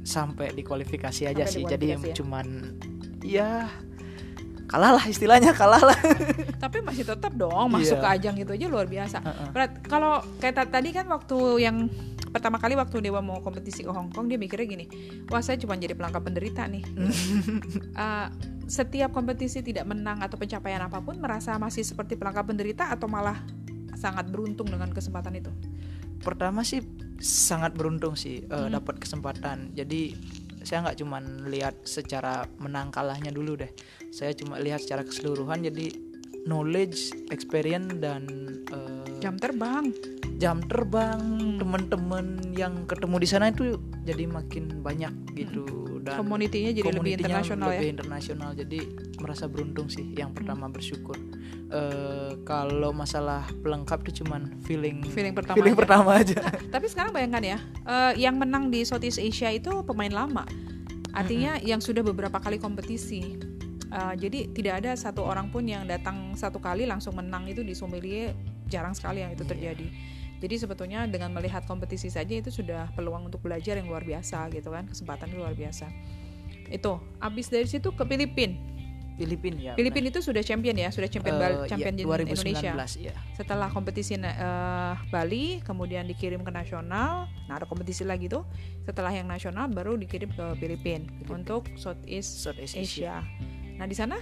sampai 0.02 0.48
di 0.52 0.62
kualifikasi 0.62 1.22
aja 1.26 1.44
Sampai 1.44 1.52
sih. 1.54 1.62
di 1.62 1.70
Jadi 1.70 1.86
ya. 1.88 1.98
cuman 2.14 2.48
ya 3.22 3.50
kalah 4.66 4.92
lah 4.94 5.06
istilahnya 5.06 5.52
kalah 5.54 5.80
lah. 5.82 6.00
tapi 6.64 6.80
masih 6.80 7.04
tetap 7.06 7.32
dong 7.34 7.68
masuk 7.70 7.96
Iya. 7.96 8.04
ke 8.04 8.10
ajang 8.20 8.36
itu 8.38 8.52
aja 8.54 8.66
luar 8.68 8.84
biasa 8.86 9.18
Heeh. 9.18 9.48
Berat, 9.50 9.72
kalau 9.84 10.20
kayak 10.38 10.56
ta- 10.58 10.72
tadi 10.74 10.90
kan 10.92 11.08
waktu 11.08 11.38
yang 11.62 11.88
pertama 12.38 12.62
kali 12.62 12.78
waktu 12.78 13.02
Dewa 13.02 13.18
mau 13.26 13.42
kompetisi 13.42 13.82
ke 13.82 13.90
Hong 13.90 14.14
Kong 14.14 14.30
dia 14.30 14.38
mikirnya 14.38 14.70
gini, 14.70 14.86
wah 15.34 15.42
saya 15.42 15.58
cuma 15.58 15.74
jadi 15.74 15.98
pelanggan 15.98 16.22
penderita 16.22 16.70
nih. 16.70 16.86
Uh, 17.98 18.30
setiap 18.78 19.10
kompetisi 19.16 19.66
tidak 19.66 19.90
menang 19.90 20.22
atau 20.22 20.38
pencapaian 20.38 20.86
apa 20.86 21.02
pun 21.02 21.18
merasa 21.18 21.58
masih 21.58 21.82
seperti 21.82 22.14
pelanggan 22.20 22.46
penderita 22.46 22.94
atau 22.94 23.10
malah 23.10 23.42
sangat 23.98 24.30
beruntung 24.30 24.70
dengan 24.70 24.94
kesempatan 24.94 25.34
itu. 25.42 25.50
Pertama 26.22 26.62
sih 26.62 26.86
sangat 27.18 27.74
beruntung 27.74 28.14
sih 28.14 28.46
eh, 28.46 28.54
Hmm. 28.54 28.70
dapat 28.70 29.02
kesempatan. 29.02 29.74
Jadi 29.74 30.14
saya 30.62 30.84
nggak 30.84 30.98
cuman 31.00 31.24
lihat 31.48 31.88
secara 31.88 32.44
menang 32.60 32.92
kalahnya 32.92 33.32
dulu 33.32 33.56
deh. 33.58 33.72
Saya 34.12 34.36
cuma 34.36 34.60
lihat 34.60 34.84
secara 34.84 35.08
keseluruhan. 35.08 35.64
Jadi 35.64 36.07
knowledge, 36.44 37.00
experience 37.30 37.98
dan 37.98 38.28
eh, 38.68 39.18
Jam 39.18 39.36
terbang. 39.36 39.90
jam 40.38 40.62
terbang 40.62 41.18
Hmm. 41.18 41.58
teman-teman 41.58 42.26
yang 42.54 42.86
ketemu 42.86 43.18
di 43.18 43.26
sana 43.26 43.50
itu 43.50 43.74
jadi 44.04 44.30
makin 44.30 44.70
banyak 44.78 45.10
gitu 45.34 45.66
dan 46.00 46.14
Community-nya 46.16 46.70
Hmm. 46.70 46.78
jadi 46.78 46.90
lebih 46.94 47.14
internasional 47.16 47.68
ya. 47.68 47.74
lebih 47.74 47.90
internasional 47.92 48.50
jadi 48.54 48.80
merasa 49.18 49.46
beruntung 49.46 49.88
sih 49.88 50.14
yang 50.14 50.32
pertama 50.32 50.68
bersyukur 50.68 51.18
Eh, 51.68 52.32
kalau 52.44 52.96
masalah 52.96 53.44
pelengkap 53.58 54.00
itu 54.02 54.24
cuman 54.24 54.56
feeling 54.62 55.04
Feeling 55.04 55.34
pertama 55.34 55.58
feeling 55.58 55.74
aja. 55.74 55.82
pertama 55.82 56.10
aja 56.16 56.40
Tapi 56.72 56.86
sekarang 56.86 57.12
bayangkan 57.12 57.44
ya, 57.44 57.58
eh, 57.84 58.14
yang 58.18 58.38
menang 58.38 58.70
di 58.70 58.86
Southeast 58.86 59.18
Asia 59.18 59.50
itu 59.50 59.84
pemain 59.84 60.08
lama. 60.08 60.48
Artinya 61.12 61.60
yang 61.60 61.82
sudah 61.82 62.00
beberapa 62.02 62.38
kali 62.38 62.56
kompetisi. 62.56 63.36
Eh, 63.88 64.14
jadi 64.20 64.40
tidak 64.52 64.74
ada 64.84 64.92
satu 65.00 65.24
orang 65.24 65.48
pun 65.48 65.64
yang 65.64 65.88
datang 65.88 66.36
satu 66.36 66.60
kali 66.60 66.84
langsung 66.84 67.16
menang 67.16 67.48
itu 67.48 67.64
di 67.64 67.72
sommelier 67.72 68.36
jarang 68.68 68.92
sekali 68.92 69.24
yang 69.24 69.32
itu 69.32 69.48
Iya. 69.48 69.52
terjadi. 69.56 69.88
Jadi 70.38 70.56
sebetulnya 70.60 71.00
dengan 71.10 71.34
melihat 71.34 71.66
kompetisi 71.66 72.14
saja 72.14 72.30
itu 72.36 72.54
sudah 72.54 72.94
peluang 72.94 73.32
untuk 73.32 73.42
belajar 73.42 73.80
yang 73.80 73.90
luar 73.90 74.06
biasa 74.06 74.54
gitu 74.54 74.70
kan, 74.70 74.86
kesempatan 74.86 75.34
luar 75.34 75.58
biasa. 75.58 75.90
Itu, 76.68 77.00
habis 77.18 77.48
dari 77.50 77.66
situ 77.66 77.90
ke 77.96 78.04
Filipina. 78.04 78.78
Filipina 79.18 79.58
ya 79.58 79.74
Filipina 79.74 80.14
itu 80.14 80.22
sudah 80.22 80.46
champion 80.46 80.78
ya, 80.78 80.94
sudah 80.94 81.10
champion. 81.10 81.42
Eh, 81.42 81.66
champion 81.66 81.96
ya, 81.98 82.00
di 82.00 82.06
2019 82.06 82.38
Indonesia 82.38 82.72
ya 83.02 83.16
setelah 83.34 83.74
kompetisi 83.74 84.14
eh, 84.14 84.94
Bali 85.10 85.58
kemudian 85.66 86.06
dikirim 86.06 86.46
ke 86.46 86.54
nasional 86.54 87.26
nah 87.50 87.54
ada 87.58 87.66
kompetisi 87.66 88.06
lagi 88.06 88.30
tuh 88.30 88.46
setelah 88.86 89.10
yang 89.10 89.26
nasional 89.26 89.66
baru 89.74 89.98
dikirim 89.98 90.30
ke 90.30 90.46
Filipina 90.62 91.10
untuk 91.34 91.66
Southeast 91.82 92.46
Southeast 92.46 92.78
Asia 92.78 93.26
Asia. 93.26 93.57
Nah 93.78 93.86
di 93.86 93.94
sana 93.94 94.18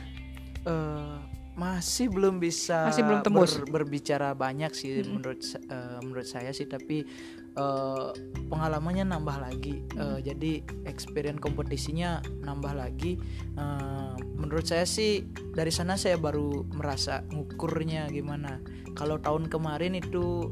Eh, 0.65 1.17
masih 1.55 2.09
belum 2.09 2.35
bisa 2.35 2.89
Masih 2.89 3.05
belum 3.05 3.21
tembus. 3.21 3.53
ber- 3.55 3.69
berbicara 3.79 4.33
banyak 4.33 4.73
sih 4.73 4.97
Mm-mm. 4.97 5.21
menurut 5.21 5.39
eh, 5.45 5.99
menurut 6.01 6.25
saya 6.25 6.49
sih 6.49 6.65
tapi 6.65 7.05
eh, 7.53 8.07
pengalamannya 8.45 9.05
nambah 9.05 9.37
lagi 9.39 9.85
Eh, 9.87 10.19
jadi 10.21 10.51
experience 10.83 11.37
kompetisinya 11.37 12.17
nambah 12.41 12.73
lagi 12.73 13.21
Eh, 13.53 14.13
menurut 14.33 14.65
saya 14.65 14.83
sih 14.83 15.21
dari 15.53 15.69
sana 15.69 15.95
saya 15.95 16.17
baru 16.17 16.65
merasa 16.67 17.21
ngukurnya 17.25 18.09
gimana 18.09 18.57
kalau 18.91 19.15
tahun 19.15 19.45
kemarin 19.45 19.93
itu 19.93 20.49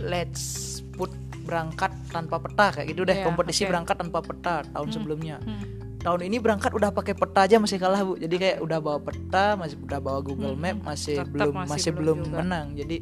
let's 0.00 0.42
put 0.90 1.12
berangkat 1.40 1.92
tanpa 2.08 2.38
peta 2.38 2.72
kayak 2.72 2.88
gitu 2.88 3.02
deh 3.02 3.12
Iya, 3.14 3.24
kompetisi 3.24 3.62
oke. 3.62 3.70
berangkat 3.70 3.96
tanpa 3.98 4.18
peta 4.20 4.64
tahun 4.66 4.88
Hmm. 4.88 4.94
sebelumnya 4.94 5.36
Hmm. 5.38 5.79
Tahun 6.00 6.20
ini 6.24 6.36
berangkat 6.38 6.72
udah 6.72 6.90
pakai 6.90 7.12
peta 7.12 7.40
aja 7.42 7.56
masih 7.56 7.76
kalah 7.76 8.00
bu 8.00 8.16
jadi 8.16 8.32
kayak 8.34 8.58
udah 8.60 8.78
bawa 8.78 8.98
peta 8.98 9.54
masih 9.54 9.76
udah 9.78 9.98
bawa 9.98 10.20
Google 10.20 10.52
Hmm, 10.52 10.62
Map 10.74 10.76
masih 10.86 11.16
tetap 11.18 11.28
belum 11.30 11.52
masih 11.54 11.70
masih, 11.70 11.92
belum 11.92 12.18
juga. 12.22 12.36
menang 12.38 12.66
jadi 12.72 12.96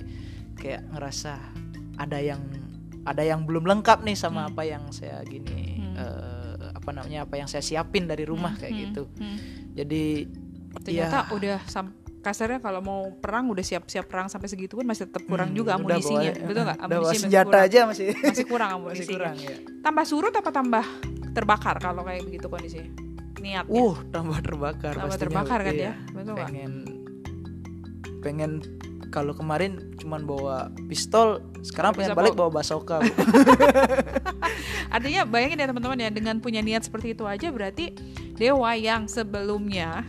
kayak 0.55 0.83
ngerasa 0.91 1.33
ada 1.97 2.19
yang 2.19 2.43
ada 3.05 3.23
yang 3.23 3.41
belum 3.43 3.65
lengkap 3.65 4.03
nih 4.03 4.15
sama 4.15 4.43
Hmm. 4.43 4.51
apa 4.51 4.63
yang 4.65 4.83
saya 4.91 5.23
gini 5.23 5.79
Hmm. 5.79 5.95
eh, 5.95 6.55
apa 6.75 6.91
namanya 6.93 7.23
apa 7.23 7.35
yang 7.35 7.47
saya 7.47 7.61
siapin 7.61 8.05
dari 8.05 8.23
rumah 8.23 8.51
Hmm, 8.51 8.61
kayak 8.61 8.73
hmm, 8.73 8.83
gitu 8.85 9.03
hmm. 9.15 9.37
jadi 9.73 10.05
ternyata 10.81 11.19
ya, 11.21 11.33
udah 11.33 11.59
sam- 11.65 11.95
kasarnya 12.19 12.59
kalau 12.59 12.81
mau 12.81 13.01
perang 13.15 13.47
udah 13.47 13.63
siap-siap 13.63 14.05
perang 14.05 14.27
sampai 14.27 14.47
segitu 14.47 14.75
pun 14.75 14.85
masih 14.85 15.07
tetap 15.07 15.23
kurang 15.25 15.49
hmm, 15.49 15.57
juga 15.57 15.71
amunisinya 15.73 16.35
bawa- 16.35 16.45
betul 16.45 16.63
nggak 16.65 16.79
bawa 16.83 16.91
Amunisi 16.91 17.07
masih 17.09 17.23
senjata 17.23 17.47
kurang. 17.49 17.63
aja 17.65 17.81
masih 17.85 18.07
masih 18.21 18.45
kurang 18.45 18.69
masih 18.75 18.83
amunisinya 18.83 19.15
kurang 19.15 19.37
ya 19.39 19.57
tambah 19.81 20.05
surut 20.05 20.35
apa 20.35 20.51
tambah 20.51 20.85
terbakar 21.39 21.77
kalau 21.79 22.03
kayak 22.03 22.27
begitu 22.27 22.47
kondisinya? 22.51 22.91
Niatnya 23.39 23.71
uh 23.71 23.97
tambah 24.11 24.39
terbakar 24.43 24.93
tambah 24.99 25.15
pastinya, 25.15 25.23
terbakar 25.23 25.61
kan 25.63 25.75
iya. 25.75 25.85
ya? 25.87 25.95
Betul 26.11 26.35
pengen 26.35 26.73
pengen 28.19 28.53
kalau 29.09 29.33
kemarin 29.33 29.97
cuman 29.97 30.29
bawa 30.29 30.69
pistol 30.87 31.41
sekarang 31.65 31.97
Nggak 31.97 32.03
pengen 32.03 32.11
bisa 32.13 32.19
balik 32.19 32.35
bawa 32.37 32.51
basoka 32.53 33.01
Bu. 33.01 33.13
Artinya 34.95 35.23
bayangin 35.25 35.61
ya 35.65 35.67
teman-teman 35.69 35.99
ya 36.01 36.11
dengan 36.13 36.37
punya 36.41 36.61
niat 36.61 36.85
seperti 36.85 37.17
itu 37.17 37.25
aja 37.25 37.49
berarti 37.49 37.93
dewa 38.37 38.77
yang 38.77 39.09
sebelumnya. 39.09 40.05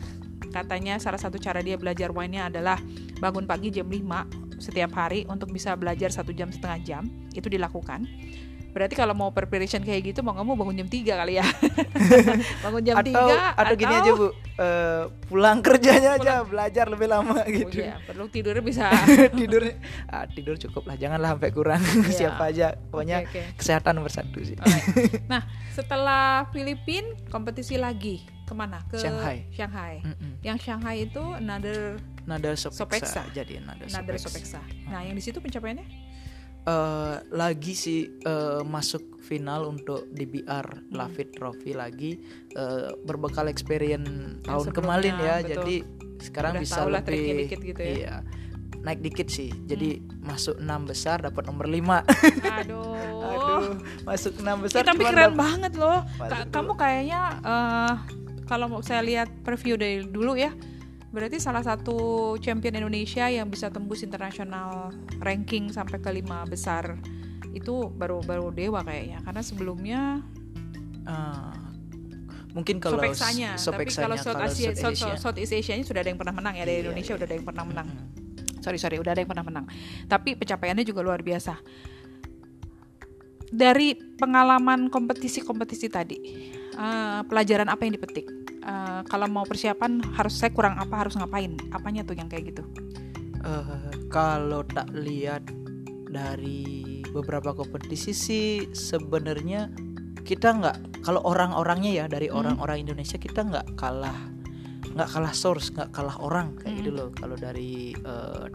Katanya 0.49 0.97
salah 0.97 1.21
satu 1.21 1.37
cara 1.37 1.61
dia 1.61 1.77
belajar 1.77 2.09
wine-nya 2.09 2.49
adalah 2.49 2.81
bangun 3.21 3.45
pagi 3.45 3.69
jam 3.69 3.85
5 3.85 4.57
setiap 4.57 4.91
hari 4.97 5.21
untuk 5.29 5.53
bisa 5.53 5.77
belajar 5.77 6.09
satu 6.09 6.33
jam 6.33 6.49
setengah 6.49 6.79
jam. 6.81 7.03
Itu 7.37 7.53
dilakukan 7.53 8.09
berarti 8.79 8.95
kalau 8.95 9.11
mau 9.11 9.35
preparation 9.35 9.83
kayak 9.83 10.15
gitu 10.15 10.23
mau 10.23 10.31
nggak 10.31 10.47
mau 10.47 10.55
bangun 10.55 10.79
jam 10.79 10.87
3 10.87 11.03
kali 11.19 11.33
ya 11.35 11.45
bangun 12.63 12.81
jam 12.81 12.95
atau, 12.95 13.27
3 13.27 13.59
atau 13.59 13.75
gini 13.75 13.93
aja 13.93 14.11
bu 14.15 14.27
eh, 14.55 15.03
pulang 15.27 15.59
kerjanya 15.67 16.15
aja 16.15 16.33
belajar 16.47 16.87
lebih 16.87 17.11
lama 17.11 17.43
oh 17.43 17.43
gitu 17.43 17.83
iya, 17.83 17.99
perlu 18.07 18.31
tidurnya 18.31 18.63
bisa 18.63 18.87
tidur 19.39 19.67
ah, 20.07 20.23
tidur 20.31 20.55
cukup 20.55 20.87
lah 20.87 20.95
janganlah 20.95 21.35
sampai 21.35 21.51
kurang 21.51 21.81
Iya. 21.83 22.15
siapa 22.15 22.47
aja 22.47 22.79
pokoknya 22.87 23.27
Oke, 23.27 23.43
oke. 23.43 23.59
kesehatan 23.59 23.99
nomor 23.99 24.15
satu 24.15 24.39
sih 24.39 24.55
Alright. 24.55 25.27
Nah, 25.27 25.43
setelah 25.75 26.47
Filipin 26.49 27.03
kompetisi 27.27 27.75
lagi 27.75 28.23
ke 28.47 28.53
mana? 28.55 28.81
Ke 28.87 28.97
Shanghai. 28.97 29.45
Shanghai. 29.53 30.01
Mm-mm. 30.01 30.41
Yang 30.41 30.57
Shanghai 30.65 31.05
itu 31.05 31.21
another 31.21 31.99
nada 32.25 32.51
sopeksa, 32.53 32.77
Sopeksa. 32.85 33.21
jadi 33.33 33.61
nada 33.61 33.85
another 33.85 34.17
sopeksa. 34.17 34.61
Sopeksa. 34.61 34.89
Nah, 34.89 35.01
yang 35.05 35.13
di 35.13 35.21
situ 35.21 35.37
pencapaiannya? 35.37 35.85
Eh, 36.69 37.15
lagi 37.33 37.73
sih 37.73 38.05
eh, 38.21 38.61
masuk 38.61 39.17
final 39.25 39.65
untuk 39.65 40.05
DBR 40.11 40.93
Lafite 40.93 41.33
Trophy 41.33 41.73
lagi 41.73 42.21
eh, 42.53 42.93
berbekal 43.01 43.49
experience 43.49 44.05
tahun 44.45 44.69
kemarin 44.69 45.17
ya 45.17 45.35
betul. 45.41 45.49
jadi 45.49 45.75
sekarang 46.19 46.53
Udah 46.53 46.61
bisa 46.61 46.79
lebih 46.85 47.21
dikit 47.41 47.59
gitu 47.63 47.81
ya. 47.81 47.89
Hmm. 47.89 47.97
iya 47.97 48.15
naik 48.79 49.01
dikit 49.01 49.27
sih 49.27 49.49
jadi 49.65 49.97
masuk 50.21 50.61
enam 50.61 50.85
besar 50.85 51.19
dapat 51.19 51.41
nomor 51.49 51.65
5 51.65 51.79
Aduh. 52.61 52.95
aduh 53.19 53.63
masuk 54.05 54.33
enam 54.37 54.57
besar 54.61 54.85
tapi 54.85 55.03
keren 55.03 55.33
banget 55.33 55.73
loh. 55.73 56.05
Ka- 56.21 56.47
kamu 56.47 56.77
kayaknya 56.77 57.21
eh 57.39 57.93
kalau 58.45 58.65
mau 58.65 58.81
saya 58.81 59.01
lihat 59.01 59.29
preview 59.41 59.73
dari 59.73 60.05
dulu 60.05 60.33
ya, 60.33 60.49
berarti 61.09 61.41
salah 61.41 61.65
satu 61.65 62.37
champion 62.37 62.77
Indonesia 62.77 63.25
yang 63.25 63.49
bisa 63.49 63.73
tembus 63.73 64.05
internasional 64.05 64.93
ranking 65.21 65.73
sampai 65.73 65.97
ke 65.97 66.09
lima 66.13 66.45
besar 66.45 66.97
itu 67.49 67.89
baru 67.89 68.21
baru 68.21 68.53
dewa 68.53 68.85
kayaknya 68.85 69.25
karena 69.25 69.41
sebelumnya 69.41 70.01
Ah, 71.09 71.73
mungkin 72.53 72.77
kalau 72.77 73.01
Sopeksanya, 73.01 73.57
tapi 73.57 73.89
kalau 73.89 74.13
South 74.13 74.37
kalau 74.37 74.45
Asia, 74.45 74.71
South 74.77 74.93
South, 74.93 75.17
Asia. 75.17 75.17
South 75.17 75.37
East 75.41 75.53
Asia-nya 75.57 75.81
sudah 75.81 76.05
ada 76.05 76.09
yang 76.13 76.21
pernah 76.21 76.37
menang 76.37 76.53
ya 76.53 76.69
dari 76.69 76.85
Iya, 76.85 76.85
Indonesia 76.85 77.13
iya. 77.13 77.17
udah 77.17 77.25
ada 77.25 77.35
yang 77.35 77.45
pernah 77.49 77.65
menang. 77.65 77.87
Sorry 78.61 78.77
sorry, 78.77 78.97
udah 79.01 79.11
ada 79.17 79.21
yang 79.25 79.31
pernah 79.31 79.45
menang. 79.45 79.65
Tapi 80.05 80.37
pencapaiannya 80.37 80.85
juga 80.85 81.01
luar 81.01 81.25
biasa. 81.25 81.57
Dari 83.49 83.97
pengalaman 83.97 84.93
kompetisi-kompetisi 84.93 85.89
tadi, 85.89 86.17
eh, 86.77 87.19
pelajaran 87.25 87.65
apa 87.73 87.81
yang 87.89 87.97
dipetik? 87.97 88.29
Eh, 88.69 89.01
kalau 89.09 89.25
mau 89.25 89.43
persiapan 89.43 89.97
harus 90.13 90.37
saya 90.37 90.53
kurang 90.53 90.77
apa 90.77 91.01
harus 91.01 91.17
ngapain? 91.17 91.57
Apanya 91.73 92.05
tuh 92.05 92.13
yang 92.13 92.29
kayak 92.29 92.53
gitu? 92.53 92.63
Eh, 93.41 93.81
kalau 94.13 94.61
tak 94.61 94.93
lihat 94.93 95.41
dari 96.05 97.01
beberapa 97.09 97.57
kompetisi 97.57 98.13
sih 98.13 98.47
sebenarnya 98.69 99.73
kita 100.21 100.53
nggak 100.53 101.01
kalau 101.01 101.25
orang-orangnya 101.25 101.91
ya 101.95 102.05
dari 102.05 102.29
Hmm. 102.29 102.45
orang-orang 102.45 102.85
Indonesia 102.85 103.17
kita 103.17 103.41
nggak 103.41 103.73
kalah 103.73 104.17
nggak 104.89 105.09
kalah 105.09 105.33
source 105.33 105.69
nggak 105.69 105.89
kalah 105.89 106.17
orang 106.17 106.53
kayak 106.57 106.69
Hmm. 106.69 106.79
gitu 106.81 106.91
loh 106.93 107.09
kalau 107.13 107.33
dari 107.33 107.93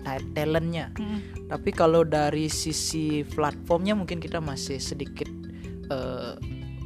ta- 0.02 0.23
talentnya 0.35 0.90
Mm, 0.94 1.47
tapi 1.47 1.71
kalau 1.71 2.02
dari 2.02 2.47
sisi 2.47 3.23
platformnya 3.23 3.94
mungkin 3.94 4.18
kita 4.18 4.38
masih 4.38 4.78
sedikit 4.78 5.30
eh, 5.90 6.35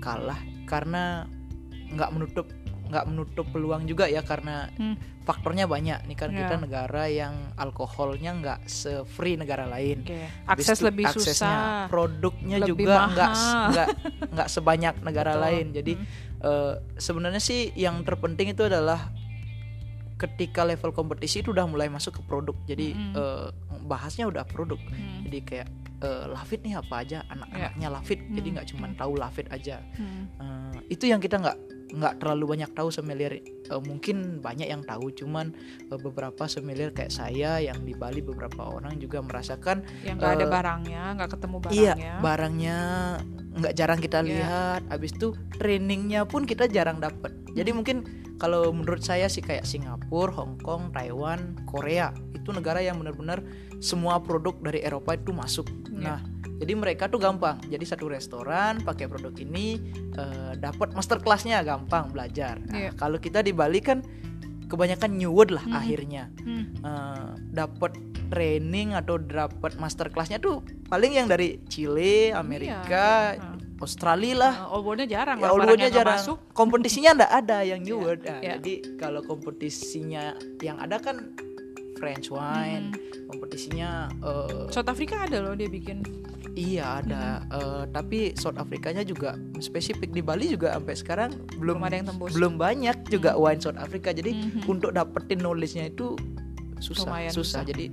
kalah 0.01 0.41
karena 0.65 1.25
nggak 1.89 2.11
menutup 2.13 2.47
nggak 2.89 3.05
menutup 3.07 3.47
peluang 3.49 3.85
juga 3.85 4.05
ya 4.05 4.21
karena 4.21 4.69
Hmm. 4.73 4.97
faktornya 5.23 5.65
banyak 5.65 6.05
nih 6.05 6.17
kan 6.17 6.29
Ya. 6.29 6.41
kita 6.43 6.57
negara 6.59 7.05
yang 7.05 7.35
alkoholnya 7.55 8.33
nggak 8.35 8.61
se-free 8.65 9.37
negara 9.37 9.65
lain 9.65 10.09
Habis 10.45 10.67
akses 10.67 10.79
itu 10.79 10.87
lebih 10.87 11.05
aksesnya, 11.05 11.33
susah. 11.45 11.57
produknya 11.87 12.57
lebih 12.59 12.69
juga 12.81 12.95
nggak 13.07 13.31
nggak 13.69 13.89
nggak 14.31 14.49
sebanyak 14.49 14.95
negara 15.01 15.33
Betul. 15.33 15.45
lain 15.45 15.67
jadi 15.71 15.93
Hmm. 15.95 16.07
eh, 16.41 16.75
sebenarnya 16.97 17.41
sih 17.41 17.61
yang 17.75 18.01
terpenting 18.03 18.49
itu 18.49 18.63
adalah 18.63 19.13
ketika 20.17 20.65
level 20.65 20.91
kompetisi 20.91 21.41
itu 21.41 21.53
udah 21.53 21.63
mulai 21.65 21.87
masuk 21.87 22.19
ke 22.19 22.23
produk 22.25 22.57
jadi 22.65 22.91
Mm-mm. 22.91 23.15
eh, 23.15 23.47
bahasnya 23.85 24.27
udah 24.27 24.43
produk 24.45 24.81
Hmm, 24.81 25.23
jadi 25.23 25.39
kayak 25.41 25.69
eh, 25.99 26.25
Lafit 26.27 26.61
nih 26.61 26.75
apa 26.75 26.95
aja 26.99 27.23
anak-anaknya 27.29 27.89
Lafit 27.89 28.19
jadi 28.29 28.43
Hmm. 28.45 28.55
nggak 28.57 28.69
cuma 28.69 28.87
tahu 28.95 29.13
Lafit 29.15 29.47
aja 29.49 29.79
hmm. 29.95 30.23
Eh, 30.37 30.77
itu 30.91 31.05
yang 31.05 31.19
kita 31.19 31.37
nggak 31.37 31.59
nggak 31.89 32.21
terlalu 32.21 32.45
banyak 32.55 32.71
tahu 32.73 32.89
sommelier 32.89 33.41
Eh, 33.69 33.83
mungkin 33.85 34.41
banyak 34.41 34.65
yang 34.65 34.81
tahu 34.81 35.13
cuman 35.13 35.53
eh, 35.85 35.99
beberapa 35.99 36.45
sommelier 36.45 36.89
kayak 36.89 37.09
saya 37.11 37.61
yang 37.61 37.85
di 37.85 37.93
Bali 37.93 38.21
beberapa 38.21 38.65
orang 38.67 38.97
juga 38.97 39.21
merasakan 39.21 39.85
Yang 40.01 40.17
nggak 40.17 40.33
ada 40.33 40.41
Eh, 40.41 40.51
barangnya, 40.51 41.03
nggak 41.15 41.31
ketemu 41.31 41.57
iya 41.69 41.93
barangnya. 41.93 42.15
barangnya 42.19 42.79
nggak 43.59 43.75
jarang 43.75 43.99
kita 43.99 44.19
Iya. 44.19 44.25
lihat 44.25 44.83
habis 44.89 45.13
itu 45.13 45.29
trainingnya 45.53 46.25
pun 46.25 46.45
kita 46.45 46.65
jarang 46.67 46.97
dapat 46.97 47.33
jadi 47.53 47.69
Hmm. 47.69 47.77
mungkin 47.77 47.97
kalau 48.39 48.71
menurut 48.71 49.03
saya 49.03 49.27
sih 49.27 49.43
kayak 49.43 49.67
Singapura, 49.67 50.31
Hong 50.33 50.57
Kong, 50.59 50.95
Taiwan, 50.95 51.59
Korea 51.67 52.09
itu 52.31 52.49
negara 52.49 52.79
yang 52.79 52.97
benar-benar 52.97 53.43
semua 53.79 54.17
produk 54.17 54.55
dari 54.63 54.81
Eropa 54.81 55.13
itu 55.13 55.29
masuk 55.31 55.67
Iya. 55.89 55.99
nah 56.01 56.19
jadi 56.59 56.73
mereka 56.75 57.07
tuh 57.07 57.19
gampang 57.19 57.59
jadi 57.65 57.83
satu 57.83 58.11
restoran 58.11 58.83
pakai 58.83 59.07
produk 59.07 59.33
ini 59.39 59.79
eh, 60.15 60.53
dapat 60.59 60.93
master 60.93 61.23
kelasnya 61.23 61.63
gampang 61.63 62.11
belajar 62.11 62.59
nah, 62.67 62.77
Iya. 62.77 62.91
kalau 62.95 63.17
kita 63.17 63.41
di 63.41 63.55
Bali 63.55 63.79
kan 63.79 64.03
kebanyakan 64.69 65.17
new 65.17 65.33
word 65.33 65.49
lah 65.49 65.65
Mhm. 65.65 65.75
akhirnya 65.75 66.23
Hmm. 66.45 66.65
eh, 66.83 67.29
dapat 67.55 67.95
training 68.29 68.93
atau 68.93 69.17
dapat 69.17 69.81
master 69.81 70.13
kelasnya 70.13 70.37
tuh 70.37 70.61
paling 70.87 71.17
yang 71.17 71.25
dari 71.25 71.65
Chile, 71.65 72.37
Amerika, 72.37 73.33
Iya. 73.33 73.57
Australia 73.79 74.35
lah. 74.37 74.55
Uh, 74.75 74.83
jarang, 75.07 75.39
Ya 75.39 75.49
nggak 75.55 75.95
jarang. 75.95 76.19
masuk. 76.19 76.39
Kompetisinya 76.51 77.15
ndak 77.15 77.31
ada 77.31 77.63
yang 77.63 77.81
new 77.81 78.03
word. 78.03 78.27
Nah, 78.27 78.43
iya. 78.43 78.59
Jadi 78.59 78.99
kalau 78.99 79.23
kompetisinya 79.23 80.35
yang 80.59 80.83
ada 80.83 80.99
kan 80.99 81.33
French 81.99 82.31
wine, 82.31 82.91
Hmm. 82.91 83.27
kompetisinya 83.29 83.91
eh, 84.15 84.71
South 84.71 84.87
Africa 84.87 85.23
ada 85.23 85.39
loh 85.41 85.53
dia 85.53 85.67
bikin. 85.67 86.01
iya 86.55 86.99
ada. 86.99 87.43
Eh, 87.49 87.85
tapi 87.89 88.19
South 88.35 88.57
Afrikanya 88.57 89.03
juga 89.03 89.35
spesifik 89.59 90.11
di 90.11 90.19
Bali 90.19 90.49
juga 90.49 90.73
sampai 90.73 90.95
sekarang 90.95 91.31
belum 91.53 91.79
Belum 91.79 91.79
ada 91.81 91.95
yang 91.95 92.07
tembus. 92.09 92.31
belum 92.33 92.55
banyak 92.57 92.97
juga 93.07 93.35
wine 93.35 93.59
South 93.59 93.77
Africa. 93.77 94.11
Jadi 94.11 94.35
Mhm. 94.35 94.67
untuk 94.67 94.91
dapetin 94.91 95.39
knowledge-nya 95.39 95.87
itu 95.89 96.19
susah 96.79 97.07
Lumayan 97.07 97.31
susah. 97.31 97.63
susah. 97.63 97.63
Jadi 97.65 97.87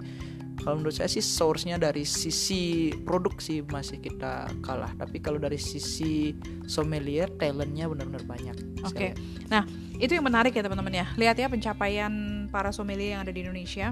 kalau 0.58 0.80
menurut 0.80 0.96
saya 0.96 1.06
sih 1.06 1.22
source-nya 1.22 1.78
dari 1.78 2.02
sisi 2.02 2.64
produk 3.00 3.38
sih 3.38 3.62
masih 3.62 4.00
kita 4.00 4.50
kalah. 4.62 4.90
Tapi 4.96 5.20
kalau 5.20 5.38
dari 5.38 5.58
sisi 5.58 6.34
sommelier 6.66 7.30
talentnya 7.32 7.86
benar-benar 7.86 8.26
banyak. 8.26 8.58
Oke. 8.82 9.14
Saya- 9.14 9.18
Nah, 9.46 9.62
itu 9.96 10.10
yang 10.12 10.26
menarik 10.26 10.50
ya 10.52 10.66
teman-teman 10.66 10.90
ya. 10.92 11.06
Lihat 11.14 11.38
ya 11.38 11.46
pencapaian 11.46 12.35
para 12.56 12.72
sommelier 12.72 13.20
yang 13.20 13.28
ada 13.28 13.36
di 13.36 13.44
Indonesia 13.44 13.92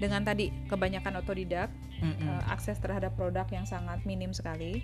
dengan 0.00 0.24
tadi 0.24 0.48
kebanyakan 0.72 1.20
otodidak, 1.20 1.68
Mm-mm. 2.00 2.24
eh, 2.24 2.42
akses 2.48 2.80
terhadap 2.80 3.12
produk 3.20 3.44
yang 3.52 3.68
sangat 3.68 4.00
minim 4.08 4.32
sekali. 4.32 4.80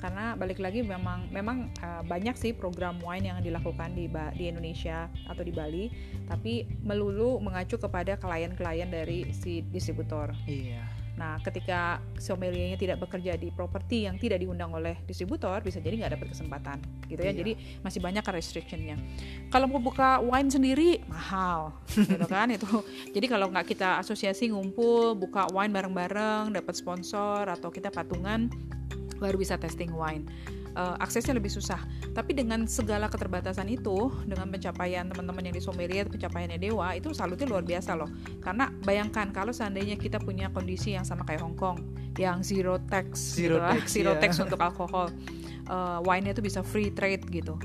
Karena 0.00 0.36
balik 0.36 0.60
lagi 0.60 0.80
memang 0.80 1.28
memang 1.28 1.68
eh, 1.84 2.02
banyak 2.08 2.32
sih 2.40 2.56
program 2.56 2.96
wine 3.04 3.28
yang 3.28 3.44
dilakukan 3.44 3.92
di 3.92 4.08
Ba- 4.08 4.32
di 4.32 4.48
Indonesia 4.48 5.12
atau 5.28 5.44
di 5.44 5.52
Bali, 5.52 5.92
tapi 6.24 6.64
melulu 6.80 7.36
mengacu 7.44 7.76
kepada 7.76 8.16
klien-klien 8.16 8.88
dari 8.88 9.28
si 9.36 9.60
distributor. 9.68 10.32
Iya. 10.48 10.95
Nah, 11.16 11.40
ketika 11.40 11.96
sommeliernya 12.20 12.76
tidak 12.76 13.00
bekerja 13.00 13.40
di 13.40 13.48
properti 13.48 14.04
yang 14.04 14.20
tidak 14.20 14.36
diundang 14.44 14.68
oleh 14.76 15.00
distributor, 15.08 15.64
bisa 15.64 15.80
jadi 15.80 15.96
nggak 15.96 16.12
dapat 16.20 16.28
kesempatan, 16.36 16.76
gitu 17.08 17.20
ya. 17.24 17.32
Iya. 17.32 17.40
Jadi 17.40 17.52
masih 17.80 18.00
banyak 18.04 18.20
kan 18.20 18.36
restrictionnya. 18.36 18.96
Kalau 19.48 19.64
mau 19.64 19.80
buka 19.80 20.20
wine 20.20 20.52
sendiri 20.52 21.00
mahal, 21.08 21.72
gitu 22.12 22.26
kan 22.28 22.52
itu. 22.52 22.68
Jadi 23.16 23.26
kalau 23.32 23.48
nggak 23.48 23.64
kita 23.64 23.96
asosiasi 23.96 24.52
ngumpul, 24.52 25.16
buka 25.16 25.48
wine 25.56 25.72
bareng-bareng, 25.72 26.52
dapat 26.52 26.76
sponsor 26.76 27.48
atau 27.48 27.72
kita 27.72 27.88
patungan, 27.88 28.52
baru 29.16 29.40
bisa 29.40 29.56
testing 29.56 29.96
wine. 29.96 30.28
Eh, 30.76 30.96
aksesnya 31.00 31.32
lebih 31.32 31.48
susah. 31.48 31.80
Tapi 32.12 32.36
dengan 32.36 32.68
segala 32.68 33.08
keterbatasan 33.08 33.64
itu, 33.72 34.12
dengan 34.28 34.52
pencapaian 34.52 35.08
teman-teman 35.08 35.48
yang 35.48 35.56
di 35.56 35.62
sommelier, 35.64 36.04
pencapaiannya 36.04 36.60
dewa, 36.60 36.92
itu 36.92 37.16
salutnya 37.16 37.48
luar 37.48 37.64
biasa 37.64 37.96
loh. 37.96 38.12
Karena 38.44 38.68
bayangkan 38.84 39.32
kalau 39.32 39.56
seandainya 39.56 39.96
kita 39.96 40.20
punya 40.20 40.52
kondisi 40.52 40.92
yang 40.92 41.08
sama 41.08 41.24
kayak 41.24 41.40
Hong 41.40 41.56
Kong, 41.56 41.80
yang 42.20 42.44
zero 42.44 42.76
tax, 42.92 43.40
Zero 43.40 43.56
gitu 43.56 43.64
lah, 43.64 43.72
tax, 43.72 43.84
zero 43.88 44.12
iya. 44.12 44.20
tax 44.20 44.30
untuk 44.36 44.60
alkohol, 44.60 45.08
eh, 45.64 45.98
wine-nya 46.04 46.36
itu 46.36 46.44
bisa 46.44 46.60
free 46.60 46.92
trade 46.92 47.24
gitu. 47.32 47.56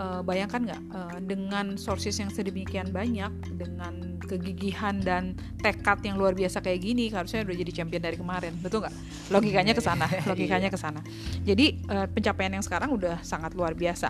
Eh, 0.00 0.20
bayangkan 0.24 0.64
nggak 0.64 0.82
eh, 0.96 1.18
dengan 1.28 1.76
sources 1.76 2.16
yang 2.16 2.32
sedemikian 2.32 2.88
banyak, 2.88 3.28
dengan 3.52 4.16
kegigihan 4.24 4.96
dan 4.96 5.36
tekad 5.60 6.00
yang 6.00 6.16
luar 6.16 6.32
biasa 6.32 6.64
kayak 6.64 6.80
gini, 6.80 7.12
harusnya 7.12 7.44
udah 7.44 7.52
jadi 7.52 7.72
champion 7.84 8.00
dari 8.00 8.16
kemarin, 8.16 8.56
betul 8.64 8.80
nggak? 8.80 8.96
Logikanya 9.28 9.76
ke 9.76 9.82
sana, 9.84 10.08
logikanya 10.30 10.72
ke 10.72 10.80
sana. 10.80 11.04
Jadi 11.44 11.84
eh, 11.84 12.06
pencapaian 12.08 12.48
yang 12.48 12.64
sekarang 12.64 12.96
udah 12.96 13.20
sangat 13.20 13.52
luar 13.52 13.76
biasa. 13.76 14.08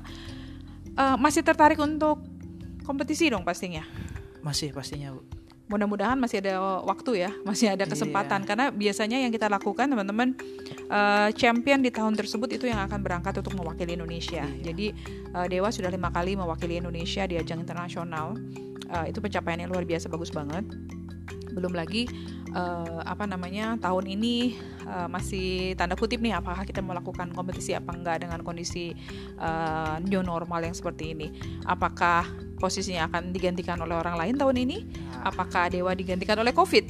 Eh, 0.94 1.16
masih 1.18 1.42
tertarik 1.42 1.82
untuk 1.82 2.22
kompetisi 2.86 3.26
dong 3.26 3.42
pastinya. 3.42 3.82
masih 4.40 4.72
pastinya 4.72 5.12
bu 5.12 5.39
mudah-mudahan 5.70 6.18
masih 6.18 6.42
ada 6.42 6.82
waktu 6.82 7.24
ya, 7.24 7.30
masih 7.46 7.70
ada 7.70 7.86
kesempatan 7.86 8.42
Iya. 8.42 8.46
karena 8.50 8.66
biasanya 8.74 9.18
yang 9.22 9.30
kita 9.30 9.46
lakukan 9.46 9.86
teman-teman 9.86 10.34
eh, 10.90 11.28
champion 11.38 11.78
di 11.78 11.94
tahun 11.94 12.18
tersebut 12.18 12.50
itu 12.58 12.66
yang 12.66 12.82
akan 12.90 13.00
berangkat 13.06 13.38
untuk 13.38 13.54
mewakili 13.54 13.94
Indonesia. 13.94 14.42
Iya. 14.42 14.74
Jadi 14.74 14.86
eh, 15.30 15.46
Dewa 15.46 15.70
sudah 15.70 15.88
lima 15.94 16.10
kali 16.10 16.34
mewakili 16.34 16.82
Indonesia 16.82 17.22
di 17.30 17.38
ajang 17.38 17.62
internasional. 17.62 18.34
Eh, 18.90 19.14
itu 19.14 19.22
pencapaian 19.22 19.62
yang 19.62 19.70
luar 19.70 19.86
biasa 19.86 20.10
bagus 20.10 20.34
banget. 20.34 20.66
Belum 21.54 21.70
lagi 21.70 22.10
eh, 22.50 23.00
apa 23.06 23.24
namanya 23.26 23.78
tahun 23.78 24.18
ini 24.18 24.58
eh, 24.86 25.08
masih 25.08 25.74
tanda 25.74 25.94
kutip 25.94 26.18
nih 26.20 26.36
apakah 26.36 26.66
kita 26.66 26.82
melakukan 26.82 27.30
kompetisi 27.32 27.74
apa 27.74 27.94
enggak 27.94 28.26
dengan 28.26 28.42
kondisi 28.42 28.92
eh, 29.38 29.94
new 30.06 30.22
normal 30.22 30.64
yang 30.66 30.74
seperti 30.74 31.14
ini. 31.14 31.28
Apakah 31.64 32.26
posisinya 32.60 33.08
akan 33.08 33.32
digantikan 33.32 33.80
oleh 33.80 33.96
orang 33.96 34.20
lain 34.20 34.34
tahun 34.36 34.56
ini? 34.68 34.78
apakah 35.20 35.68
Dewa 35.68 35.92
digantikan 35.92 36.36
oleh 36.40 36.50
COVID? 36.50 36.84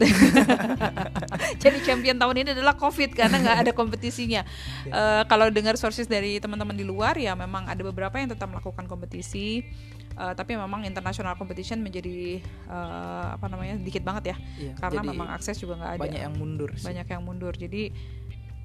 Jadi 1.62 1.79
champion 1.83 2.16
tahun 2.16 2.37
ini 2.46 2.49
adalah 2.55 2.79
COVID 2.79 3.11
karena 3.14 3.37
nggak 3.42 3.59
ada 3.66 3.73
kompetisinya. 3.75 4.42
Eh, 4.87 5.23
kalau 5.27 5.51
dengar 5.51 5.75
sources 5.75 6.07
dari 6.07 6.38
teman-teman 6.38 6.75
di 6.75 6.87
luar 6.87 7.18
ya 7.18 7.35
memang 7.35 7.66
ada 7.66 7.83
beberapa 7.83 8.16
yang 8.16 8.31
tetap 8.31 8.46
melakukan 8.49 8.87
kompetisi, 8.87 9.66
eh, 10.14 10.33
tapi 10.35 10.55
memang 10.55 10.87
international 10.87 11.35
competition 11.35 11.83
menjadi 11.83 12.38
eh, 12.70 13.27
apa 13.35 13.46
namanya 13.51 13.79
dikit 13.83 14.07
banget 14.07 14.35
ya, 14.35 14.37
Iya, 14.59 14.73
karena 14.79 15.03
jadi 15.03 15.09
memang 15.11 15.29
akses 15.35 15.50
juga 15.59 15.81
nggak 15.81 15.93
ada. 15.97 16.03
banyak 16.07 16.21
yang 16.23 16.35
mundur 16.37 16.71
sih. 16.77 16.87
Banyak 16.87 17.07
yang 17.11 17.23
mundur. 17.27 17.53
Jadi 17.57 17.91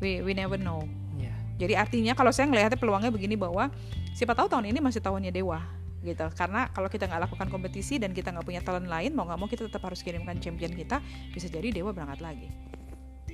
we 0.04 0.22
we 0.22 0.38
never 0.38 0.60
know. 0.60 0.84
Iya. 1.18 1.34
Jadi 1.56 1.74
artinya 1.74 2.14
kalau 2.14 2.30
saya 2.36 2.52
ngelihatnya 2.52 2.78
peluangnya 2.78 3.10
begini 3.10 3.40
bahwa 3.40 3.72
siapa 4.14 4.36
tahu 4.36 4.52
tahun 4.52 4.70
ini 4.70 4.80
masih 4.84 5.02
tahunnya 5.02 5.32
Dewa 5.32 5.60
gitu 6.06 6.26
karena 6.38 6.70
kalau 6.70 6.86
kita 6.86 7.10
nggak 7.10 7.28
lakukan 7.28 7.50
kompetisi 7.50 7.98
dan 7.98 8.14
kita 8.14 8.30
nggak 8.30 8.46
punya 8.46 8.62
talent 8.62 8.86
lain 8.86 9.18
mau 9.18 9.26
nggak 9.26 9.40
mau 9.42 9.50
kita 9.50 9.66
tetap 9.66 9.82
harus 9.90 10.06
kirimkan 10.06 10.38
champion 10.38 10.72
kita 10.72 11.02
bisa 11.34 11.50
jadi 11.50 11.74
Dewa 11.74 11.92
berangkat 11.92 12.22
lagi 12.22 12.48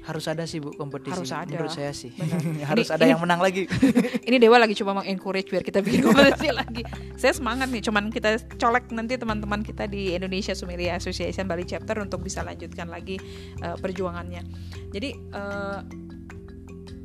harus 0.02 0.26
ada 0.26 0.44
sih 0.44 0.58
bu 0.58 0.74
kompetisi. 0.74 1.14
Harus 1.14 1.30
ada. 1.30 1.46
menurut 1.46 1.70
saya 1.70 1.94
sih. 1.94 2.10
Harus 2.70 2.90
Ini- 2.90 2.96
ada 2.98 3.06
ini- 3.06 3.12
yang 3.14 3.22
menang 3.22 3.38
lagi. 3.38 3.70
Ini 4.28 4.38
Dewa 4.38 4.58
lagi 4.58 4.74
coba 4.74 4.98
mengencourage 4.98 5.48
biar 5.48 5.62
kita 5.62 5.80
bikin 5.80 6.02
kompetisi 6.04 6.50
lagi. 6.58 6.82
Saya 7.16 7.34
semangat 7.34 7.70
nih 7.70 7.82
cuman 7.82 8.10
kita 8.10 8.42
colek 8.58 8.90
nanti 8.90 9.16
teman-teman 9.16 9.62
kita 9.62 9.86
di 9.86 10.12
Indonesia 10.12 10.52
Sommelier 10.52 10.96
Association 10.96 11.46
Bali 11.46 11.64
Chapter 11.64 12.02
untuk 12.02 12.22
bisa 12.22 12.42
lanjutkan 12.42 12.88
lagi 12.88 13.22
eh, 13.58 13.78
perjuangannya. 13.78 14.42
Jadi 14.90 15.10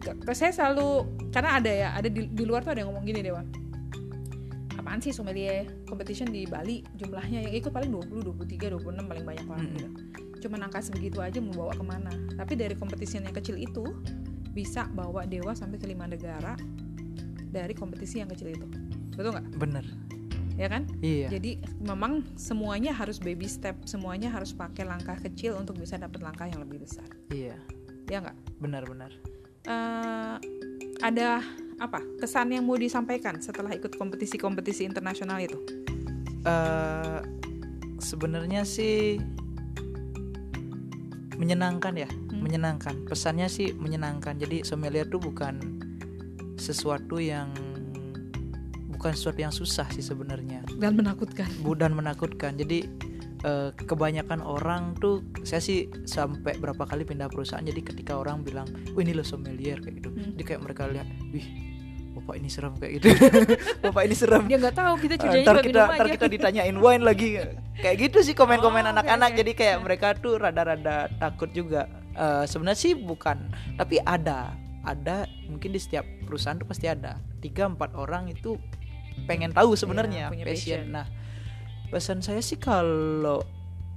ke- 0.00 0.32
saya 0.32 0.50
selalu 0.50 1.04
karena 1.28 1.50
ada 1.54 1.68
ya 1.68 1.88
ada 1.92 2.08
di, 2.08 2.26
di 2.26 2.44
luar 2.44 2.62
tuh 2.62 2.72
ada 2.72 2.80
yang 2.80 2.90
ngomong 2.90 3.04
gini 3.04 3.20
Dewa. 3.20 3.44
Apaan 4.76 5.02
sih 5.02 5.10
sommelier 5.10 5.66
competition 5.84 6.28
di 6.28 6.46
Bali? 6.46 6.80
Jumlahnya 6.94 7.42
yang 7.42 7.54
ikut 7.54 7.68
paling 7.68 7.90
20, 7.90 8.22
23, 8.24 8.72
26 8.78 9.04
paling 9.04 9.24
banyak 9.24 9.44
orang 9.44 9.60
Mm-mm. 9.62 9.74
gitu 9.74 9.88
cuma 10.46 10.62
angka 10.62 10.78
sebegitu 10.78 11.18
aja 11.18 11.42
mau 11.42 11.66
bawa 11.66 11.74
ke 11.74 11.84
mana. 11.84 12.12
Tapi 12.38 12.54
dari 12.54 12.78
kompetisi 12.78 13.18
yang 13.18 13.34
kecil 13.34 13.58
itu 13.58 13.82
bisa 14.54 14.88
bawa 14.94 15.26
dewa 15.26 15.52
sampai 15.52 15.76
ke 15.76 15.90
lima 15.90 16.06
negara 16.08 16.54
dari 17.50 17.74
kompetisi 17.74 18.22
yang 18.22 18.30
kecil 18.30 18.54
itu. 18.54 18.66
Betul 19.18 19.34
nggak? 19.34 19.46
Bener. 19.58 19.84
Ya 20.56 20.72
kan? 20.72 20.88
Iya. 21.04 21.28
Jadi 21.28 21.60
memang 21.84 22.24
semuanya 22.38 22.94
harus 22.94 23.20
baby 23.20 23.44
step 23.44 23.76
semuanya 23.84 24.32
harus 24.32 24.56
pakai 24.56 24.88
langkah 24.88 25.18
kecil 25.20 25.58
untuk 25.60 25.76
bisa 25.76 26.00
dapat 26.00 26.24
langkah 26.24 26.48
yang 26.48 26.64
lebih 26.64 26.86
besar. 26.86 27.04
Iya. 27.28 27.58
Ya 28.06 28.22
nggak? 28.22 28.62
Benar-benar 28.62 29.10
Eh, 29.66 30.36
ada 31.02 31.42
apa? 31.82 31.98
Kesan 32.22 32.54
yang 32.54 32.62
mau 32.62 32.78
disampaikan 32.78 33.42
setelah 33.42 33.74
ikut 33.74 33.98
kompetisi-kompetisi 33.98 34.86
internasional 34.86 35.42
itu? 35.42 35.58
Eh 36.46 37.20
sebenarnya 37.98 38.62
sih 38.62 39.18
menyenangkan 41.36 41.94
ya 41.96 42.08
Hmm. 42.08 42.42
menyenangkan. 42.42 43.06
Pesannya 43.08 43.48
sih 43.48 43.72
menyenangkan. 43.72 44.36
Jadi 44.36 44.64
sommelier 44.64 45.06
tuh 45.06 45.20
bukan 45.22 45.56
sesuatu 46.56 47.20
yang 47.20 47.52
bukan 48.90 49.12
sesuatu 49.12 49.40
yang 49.40 49.52
susah 49.52 49.86
sih 49.92 50.02
sebenarnya. 50.02 50.64
Dan 50.76 50.96
menakutkan. 50.96 51.48
Dan 51.76 51.92
menakutkan. 51.94 52.56
Jadi 52.56 52.88
eh, 53.44 53.70
kebanyakan 53.76 54.40
orang 54.40 54.96
tuh 54.96 55.20
saya 55.44 55.60
sih 55.60 55.86
sampai 56.08 56.56
berapa 56.56 56.82
kali 56.82 57.04
pindah 57.04 57.28
perusahaan 57.28 57.62
jadi 57.62 57.78
ketika 57.84 58.16
orang 58.16 58.40
bilang 58.42 58.66
oh 58.96 59.00
ini 59.00 59.12
loh 59.12 59.22
sommelier 59.22 59.76
kayak 59.78 60.00
gitu. 60.02 60.08
Hmm. 60.10 60.32
jadi 60.34 60.42
kayak 60.56 60.60
mereka 60.64 60.82
lihat 60.88 61.06
wih 61.30 61.44
bapak 62.26 62.42
ini 62.42 62.50
serem 62.50 62.74
kayak 62.74 62.92
gitu. 62.98 63.06
Bapak 63.86 64.02
ini 64.02 64.14
serem. 64.18 64.42
Dia 64.50 64.58
nggak 64.58 64.74
tahu 64.74 64.94
kita 64.98 65.14
kerjanya 65.14 65.46
ntar 65.46 65.62
kita 65.62 65.80
ntar 65.86 66.02
aja. 66.02 66.14
kita 66.18 66.26
ditanyain 66.26 66.74
wine 66.74 67.06
lagi. 67.06 67.38
Kayak 67.78 67.96
gitu 68.02 68.18
sih 68.26 68.34
komen-komen 68.34 68.82
Oh, 68.82 68.90
anak-anak. 68.90 69.30
oke. 69.30 69.38
jadi 69.38 69.52
kayak 69.54 69.76
mereka 69.78 70.18
tuh 70.18 70.34
rada-rada 70.34 71.06
takut 71.22 71.54
juga. 71.54 71.86
Eh, 72.10 72.42
sebenarnya 72.44 72.82
sih 72.82 72.98
bukan. 72.98 73.46
Tapi 73.78 74.02
ada. 74.02 74.58
Ada 74.82 75.30
mungkin 75.46 75.70
di 75.70 75.78
setiap 75.78 76.02
perusahaan 76.26 76.58
tuh 76.58 76.66
pasti 76.66 76.90
ada. 76.90 77.14
Tiga 77.38 77.70
empat 77.70 77.94
orang 77.94 78.26
itu 78.26 78.58
pengen 79.30 79.54
tahu 79.54 79.78
sebenarnya 79.78 80.26
Iya, 80.26 80.32
punya 80.34 80.44
passion. 80.44 80.82
passion. 80.82 80.82
nah 80.90 81.06
pesan 81.86 82.18
saya 82.20 82.42
sih 82.42 82.58
kalau 82.58 83.46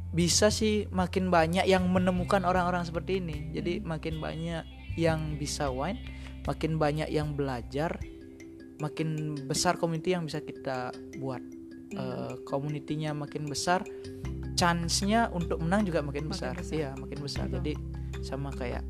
bisa 0.10 0.54
sih 0.54 0.86
makin 0.89 1.34
banyak 1.34 1.65
yang 1.65 1.82
menemukan 1.89 2.46
orang-orang 2.46 2.86
seperti 2.86 3.18
ini. 3.18 3.50
Jadi 3.52 3.82
Hmm. 3.82 3.89
makin 3.89 4.22
banyak 4.22 4.63
yang 5.02 5.34
bisa 5.34 5.74
wine 5.74 5.98
makin 6.42 6.76
banyak 6.76 7.08
yang 7.08 7.38
belajar 7.38 8.02
makin 8.80 9.10
besar 9.44 9.76
community 9.76 10.12
yang 10.12 10.24
bisa 10.24 10.39
kita 10.39 10.89
buat. 11.15 11.44
Eh, 11.89 12.34
community-nya 12.44 13.12
makin 13.13 13.44
besar 13.44 13.82
chance-nya 14.54 15.26
untuk 15.30 15.58
menang 15.58 15.82
juga 15.84 16.00
makin 16.00 16.28
Makin 16.28 16.32
besar. 16.32 16.54
besar. 16.54 16.76
iya 16.76 16.89
makin 16.94 17.18
besar 17.18 17.46
Betul. 17.46 17.56
jadi 17.58 17.74
sama 18.22 18.50
kayak 18.52 18.84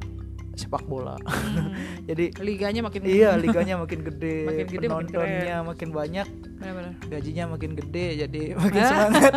sepak 0.53 0.83
bola 0.83 1.15
Hmm. 1.23 1.71
jadi 2.11 2.35
liganya 2.37 2.83
makin 2.83 2.99
iya 3.05 3.37
liganya 3.39 3.79
makin 3.79 4.03
gede, 4.03 4.37
Makin 4.43 4.65
gede, 4.67 4.75
makin 4.83 4.89
penontonnya 5.07 5.57
makin 5.63 5.89
banyak 5.89 6.27
Benar-benar. 6.59 6.93
gajinya 7.07 7.43
makin 7.47 7.71
gede 7.73 8.07
jadi 8.19 8.41
makin 8.57 8.81
semangat 8.89 9.33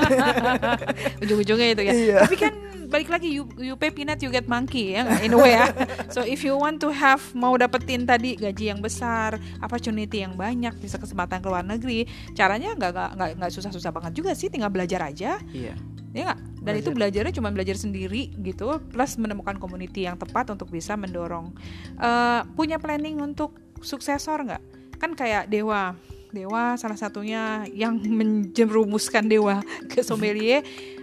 ujung-ujungnya 1.21 1.67
itu 1.71 1.83
ya 1.83 1.93
Iya. 1.95 2.19
tapi 2.27 2.37
kan 2.37 2.53
balik 2.93 3.09
lagi 3.09 3.33
you, 3.33 3.49
you 3.57 3.73
pay 3.81 3.89
peanut 3.89 4.21
you 4.21 4.29
get 4.29 4.45
monkey 4.45 4.93
ya 4.93 5.09
in 5.25 5.33
a 5.33 5.39
way 5.41 5.57
ya. 5.57 5.73
So 6.13 6.21
if 6.21 6.45
you 6.45 6.61
want 6.61 6.85
to 6.85 6.93
have 6.93 7.25
mau 7.33 7.57
dapetin 7.57 8.05
tadi 8.05 8.37
gaji 8.37 8.69
yang 8.69 8.85
besar 8.85 9.41
opportunity 9.65 10.21
yang 10.21 10.37
banyak 10.37 10.77
bisa 10.77 11.01
kesempatan 11.01 11.41
ke 11.41 11.49
luar 11.49 11.65
negeri 11.65 12.05
caranya 12.37 12.77
nggak 12.77 13.17
nggak 13.41 13.51
susah-susah 13.51 13.89
banget 13.89 14.21
juga 14.21 14.37
sih 14.37 14.53
tinggal 14.53 14.69
belajar 14.69 15.09
aja. 15.09 15.41
Iya. 15.51 15.73
Ya 16.13 16.23
nggak? 16.29 16.41
Dan 16.61 16.73
itu 16.77 16.89
belajarnya 16.93 17.33
cuma 17.33 17.49
belajar 17.49 17.81
sendiri 17.81 18.37
gitu 18.45 18.77
plus 18.93 19.17
menemukan 19.17 19.57
community 19.57 20.05
yang 20.05 20.21
tepat 20.21 20.53
untuk 20.53 20.69
bisa 20.69 20.93
mendorong. 20.93 21.57
Eh, 21.97 22.41
punya 22.53 22.77
planning 22.77 23.25
untuk 23.25 23.57
suksesor 23.81 24.45
nggak? 24.45 24.63
Kan 25.01 25.17
kayak 25.17 25.49
dewa. 25.49 25.97
Dewa 26.33 26.81
salah 26.81 26.97
satunya 26.97 27.65
yang 27.73 28.01
menjerumuskan 28.21 29.29
dewa 29.29 29.65
ke 29.89 30.05
sommelier 30.05 30.61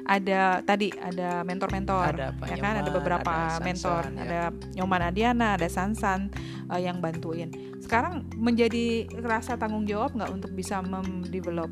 ada 0.10 0.65
tadi 0.65 0.89
ada 0.91 1.45
mentor-mentor 1.45 2.10
Ada 2.10 2.34
Pak 2.34 2.45
ya 2.50 2.58
kan 2.58 2.74
ada 2.76 2.82
Nyoman, 2.82 2.98
beberapa 2.98 3.30
ada 3.30 3.45
Sansan, 3.54 3.62
mentor 3.63 4.02
ya. 4.02 4.17
ada 4.19 4.39
Nyoman 4.74 5.02
Adiana 5.06 5.48
ada 5.54 5.67
Sansan 5.69 6.19
eh, 6.65 6.82
yang 6.82 6.98
bantuin 6.98 7.54
sekarang 7.80 8.26
menjadi 8.34 8.86
rasa 9.22 9.54
tanggung 9.54 9.86
jawab 9.86 10.12
nggak 10.12 10.32
untuk 10.32 10.52
bisa 10.52 10.82
memdevelop 10.82 11.69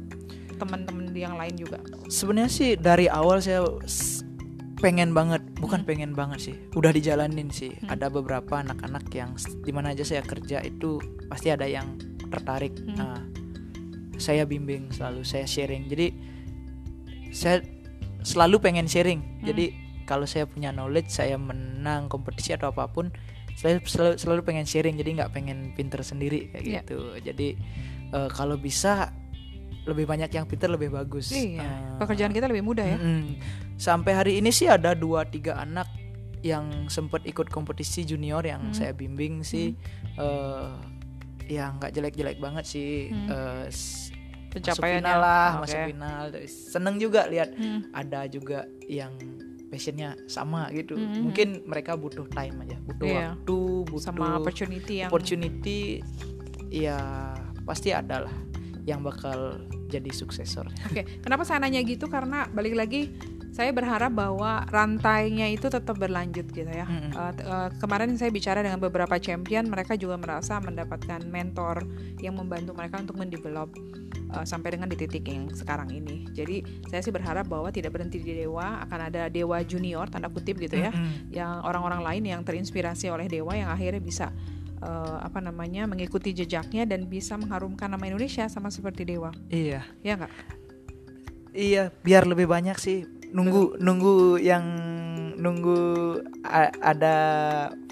teman-teman 0.55 1.09
yang 1.11 1.33
lain 1.33 1.53
juga 1.55 1.81
sebenarnya 2.07 2.51
sih 2.51 2.71
dari 2.73 3.09
awal 3.09 3.37
saya 3.37 3.65
pengen 4.77 5.09
banget 5.09 5.41
bukan 5.57 5.81
Hmm. 5.81 5.89
pengen 5.89 6.11
banget 6.13 6.39
sih 6.43 6.55
udah 6.71 6.89
dijalanin 6.89 7.49
sih 7.49 7.73
Hmm. 7.75 7.89
ada 7.89 8.07
beberapa 8.07 8.61
anak-anak 8.61 9.09
yang 9.11 9.33
s- 9.33 9.49
di 9.57 9.73
mana 9.73 9.89
aja 9.89 10.05
saya 10.05 10.21
kerja 10.21 10.61
itu 10.61 11.01
pasti 11.25 11.49
ada 11.49 11.65
yang 11.65 11.97
tertarik 12.29 12.77
Hmm. 12.77 12.93
nah 12.93 13.17
saya 14.17 14.45
bimbing 14.45 14.89
selalu 14.89 15.21
saya 15.21 15.45
sharing 15.45 15.85
jadi 15.85 16.13
saya 17.29 17.61
selalu 18.27 18.59
pengen 18.59 18.85
sharing 18.85 19.23
Hmm. 19.23 19.47
jadi 19.47 19.65
kalau 20.03 20.23
saya 20.23 20.43
punya 20.43 20.69
knowledge 20.69 21.07
saya 21.09 21.35
menang 21.35 22.07
kompetisi 22.07 22.51
atau 22.51 22.69
apa 22.69 22.87
pun 22.87 23.07
saya 23.55 23.79
selalu, 23.81 24.15
selalu 24.17 24.41
pengen 24.43 24.63
sharing 24.63 24.95
jadi 24.95 25.17
nggak 25.17 25.31
pengen 25.31 25.71
pinter 25.73 25.99
sendiri 26.01 26.51
kayak 26.51 26.63
Iya. 26.63 26.79
gitu 26.81 26.99
jadi 27.23 27.47
eh, 28.09 28.29
kalau 28.29 28.55
bisa 28.55 29.11
lebih 29.83 30.03
banyak 30.03 30.27
yang 30.29 30.43
pinter 30.43 30.67
lebih 30.67 30.91
bagus 30.91 31.31
Iya, 31.31 31.63
Eh, 31.63 31.95
pekerjaan 31.97 32.29
kita 32.29 32.45
lebih 32.45 32.59
mudah 32.61 32.83
ya. 32.85 32.97
Mm-mm. 32.97 33.39
Sampai 33.77 34.11
hari 34.11 34.33
ini 34.35 34.49
sih 34.49 34.67
ada 34.67 34.91
dua 34.91 35.23
tiga 35.23 35.55
anak 35.57 35.87
yang 36.39 36.87
sempat 36.87 37.23
ikut 37.23 37.47
kompetisi 37.47 38.03
junior 38.03 38.39
yang 38.41 38.69
Hmm. 38.69 38.75
saya 38.75 38.91
bimbing 38.91 39.41
sih, 39.41 39.73
eh 40.17 40.69
ya 41.47 41.71
nggak 41.71 41.89
jelek-jelek 41.89 42.37
banget 42.37 42.65
sih, 42.65 43.07
Hmm. 43.07 43.27
eh, 43.27 43.65
s- 44.49 44.63
masuk 44.73 44.83
final 44.83 45.17
lah, 45.17 45.49
Oke. 45.55 45.61
masuk 45.67 45.79
final. 45.89 46.23
Seneng 46.47 46.95
juga 46.97 47.21
lihat 47.25 47.49
Hmm. 47.53 47.87
ada 47.91 48.25
juga 48.25 48.59
yang 48.83 49.13
passionnya 49.67 50.15
sama 50.25 50.71
gitu. 50.71 50.95
Hmm. 50.95 51.27
Mungkin 51.27 51.67
mereka 51.67 51.93
butuh 51.93 52.23
time 52.27 52.63
aja, 52.63 52.77
butuh 52.79 53.05
Iya. 53.05 53.19
waktu, 53.35 53.59
butuh 53.85 54.03
Sama 54.05 54.39
opportunity 54.39 55.03
yang 55.03 55.09
opportunity. 55.11 55.99
Ya 56.67 56.99
pasti 57.63 57.91
ada 57.91 58.27
lah 58.27 58.35
yang 58.83 59.03
bakal 59.03 59.59
jadi 59.87 60.07
suksesor. 60.09 60.67
Oke, 60.87 61.19
kenapa 61.19 61.43
saya 61.43 61.59
nanya 61.59 61.83
gitu? 61.83 62.07
Karena 62.07 62.47
balik 62.47 62.75
lagi 62.75 63.11
saya 63.57 63.73
berharap 63.73 64.13
bahwa 64.13 64.61
rantainya 64.69 65.49
itu 65.49 65.65
tetap 65.65 65.97
berlanjut 65.97 66.45
gitu 66.53 66.69
ya. 66.69 66.85
Mm-mm. 66.85 67.09
Uh, 67.17 67.33
t- 67.33 67.41
uh, 67.41 67.73
kemarin 67.81 68.13
saya 68.13 68.29
bicara 68.29 68.61
dengan 68.61 68.77
beberapa 68.77 69.17
champion, 69.17 69.65
mereka 69.65 69.97
juga 69.97 70.13
merasa 70.13 70.61
mendapatkan 70.61 71.25
mentor 71.25 71.81
yang 72.21 72.37
membantu 72.37 72.77
mereka 72.77 73.01
untuk 73.01 73.17
mendevelop 73.17 73.73
uh, 74.29 74.45
sampai 74.45 74.77
dengan 74.77 74.85
di 74.85 75.01
titik 75.01 75.25
yang 75.25 75.49
sekarang 75.49 75.89
ini. 75.89 76.29
Jadi 76.37 76.61
saya 76.85 77.01
sih 77.01 77.09
berharap 77.09 77.49
bahwa 77.49 77.73
tidak 77.73 77.97
berhenti 77.97 78.21
di 78.21 78.45
dewa, 78.45 78.77
akan 78.85 79.09
ada 79.09 79.25
dewa 79.25 79.57
junior 79.65 80.05
tanda 80.05 80.29
kutip 80.29 80.61
gitu 80.61 80.77
ya, 80.77 80.93
Mm-mm. 80.93 81.33
yang 81.33 81.65
orang-orang 81.65 82.05
lain 82.05 82.23
yang 82.37 82.41
terinspirasi 82.45 83.09
oleh 83.09 83.25
dewa 83.25 83.57
yang 83.57 83.73
akhirnya 83.73 83.97
bisa 83.97 84.29
uh, 84.85 85.17
apa 85.25 85.41
namanya 85.41 85.89
mengikuti 85.89 86.29
jejaknya 86.29 86.85
dan 86.85 87.09
bisa 87.09 87.33
mengharumkan 87.41 87.89
nama 87.89 88.05
Indonesia 88.05 88.45
sama 88.53 88.69
seperti 88.69 89.01
dewa, 89.01 89.33
Iya. 89.49 89.81
ya 90.05 90.13
nggak? 90.13 90.33
Iya, 91.57 91.89
biar 92.05 92.29
lebih 92.29 92.45
banyak 92.45 92.77
sih 92.77 93.16
nunggu 93.33 93.77
nunggu 93.79 94.39
yang 94.39 94.65
nunggu 95.37 95.79
a- 96.43 96.73
ada 96.81 97.15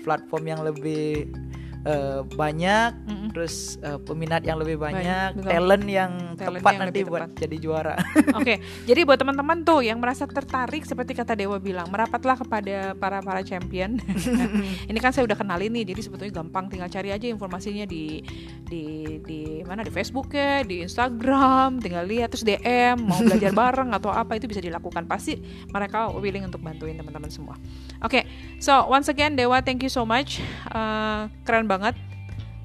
platform 0.02 0.43
yang 0.50 0.62
lebih 0.65 1.30
eh, 1.86 2.19
banyak 2.34 2.91
Mm-mm. 3.06 3.24
Terus 3.36 3.76
eh, 3.84 4.00
peminat 4.00 4.48
yang 4.48 4.56
lebih 4.56 4.80
banyak, 4.80 5.36
betul. 5.36 5.52
talent 5.52 5.86
yang 5.91 6.12
Talent 6.39 6.63
tepat 6.63 6.71
yang 6.71 6.82
nanti 6.88 7.00
buat 7.04 7.21
tepat. 7.28 7.39
jadi 7.43 7.58
juara. 7.60 7.95
Oke, 8.39 8.63
jadi 8.88 9.04
buat 9.04 9.19
teman-teman 9.19 9.67
tuh 9.67 9.84
yang 9.84 10.00
merasa 10.00 10.24
tertarik 10.24 10.88
seperti 10.88 11.12
kata 11.12 11.36
Dewa 11.36 11.60
bilang, 11.60 11.91
merapatlah 11.91 12.39
kepada 12.39 12.95
para 12.95 13.19
para 13.19 13.43
champion. 13.43 14.00
Nah, 14.00 14.48
ini 14.89 15.00
kan 15.04 15.12
saya 15.12 15.28
udah 15.28 15.36
kenalin 15.36 15.76
nih, 15.76 15.91
jadi 15.91 16.02
sebetulnya 16.08 16.32
gampang 16.32 16.71
tinggal 16.71 16.88
cari 16.88 17.12
aja 17.12 17.28
informasinya 17.28 17.84
di 17.84 18.24
di 18.63 19.19
di 19.28 19.60
mana 19.67 19.84
di 19.84 19.91
Facebook 19.91 20.32
ya, 20.32 20.63
di 20.63 20.88
Instagram, 20.88 21.84
tinggal 21.84 22.08
lihat 22.08 22.32
terus 22.32 22.48
DM 22.48 23.04
mau 23.04 23.19
belajar 23.19 23.52
bareng 23.52 23.91
atau 23.91 24.15
apa 24.15 24.39
itu 24.39 24.48
bisa 24.48 24.63
dilakukan. 24.63 25.04
Pasti 25.04 25.36
mereka 25.67 26.08
willing 26.15 26.48
untuk 26.48 26.63
bantuin 26.63 26.95
teman-teman 26.95 27.28
semua. 27.28 27.60
Oke, 28.00 28.24
so 28.63 28.88
once 28.88 29.12
again 29.12 29.36
Dewa, 29.36 29.60
thank 29.60 29.84
you 29.84 29.91
so 29.91 30.08
much, 30.08 30.39
Eh, 30.76 31.21
keren 31.48 31.67
banget. 31.67 32.14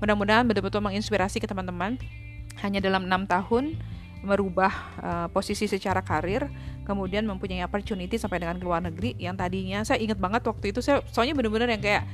Mudah-mudahan 0.00 0.48
betul-betul 0.48 0.80
menginspirasi 0.80 1.38
ke 1.38 1.46
teman-teman. 1.46 2.00
Hanya 2.60 2.80
dalam 2.80 3.08
enam 3.08 3.24
tahun 3.24 3.76
merubah 4.20 4.72
uh, 5.00 5.26
posisi 5.32 5.64
secara 5.64 6.04
karir, 6.04 6.44
kemudian 6.84 7.24
mempunyai 7.24 7.64
opportunity 7.64 8.20
sampai 8.20 8.44
dengan 8.44 8.60
ke 8.60 8.64
luar 8.64 8.84
negeri. 8.84 9.16
Yang 9.16 9.36
tadinya 9.40 9.78
saya 9.80 9.96
ingat 10.00 10.20
banget 10.20 10.44
waktu 10.44 10.76
itu 10.76 10.84
saya 10.84 11.00
soalnya 11.08 11.32
bener-bener 11.32 11.72
yang 11.72 11.80
kayak 11.80 12.04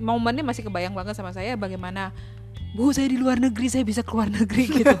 momennya 0.00 0.46
masih 0.46 0.64
kebayang 0.64 0.94
banget 0.94 1.18
sama 1.18 1.34
saya 1.34 1.58
bagaimana 1.58 2.14
Bu 2.72 2.88
saya 2.88 3.04
di 3.10 3.20
luar 3.20 3.36
negeri 3.36 3.68
saya 3.68 3.84
bisa 3.84 4.00
keluar 4.00 4.32
negeri 4.38 4.64
gitu. 4.64 4.96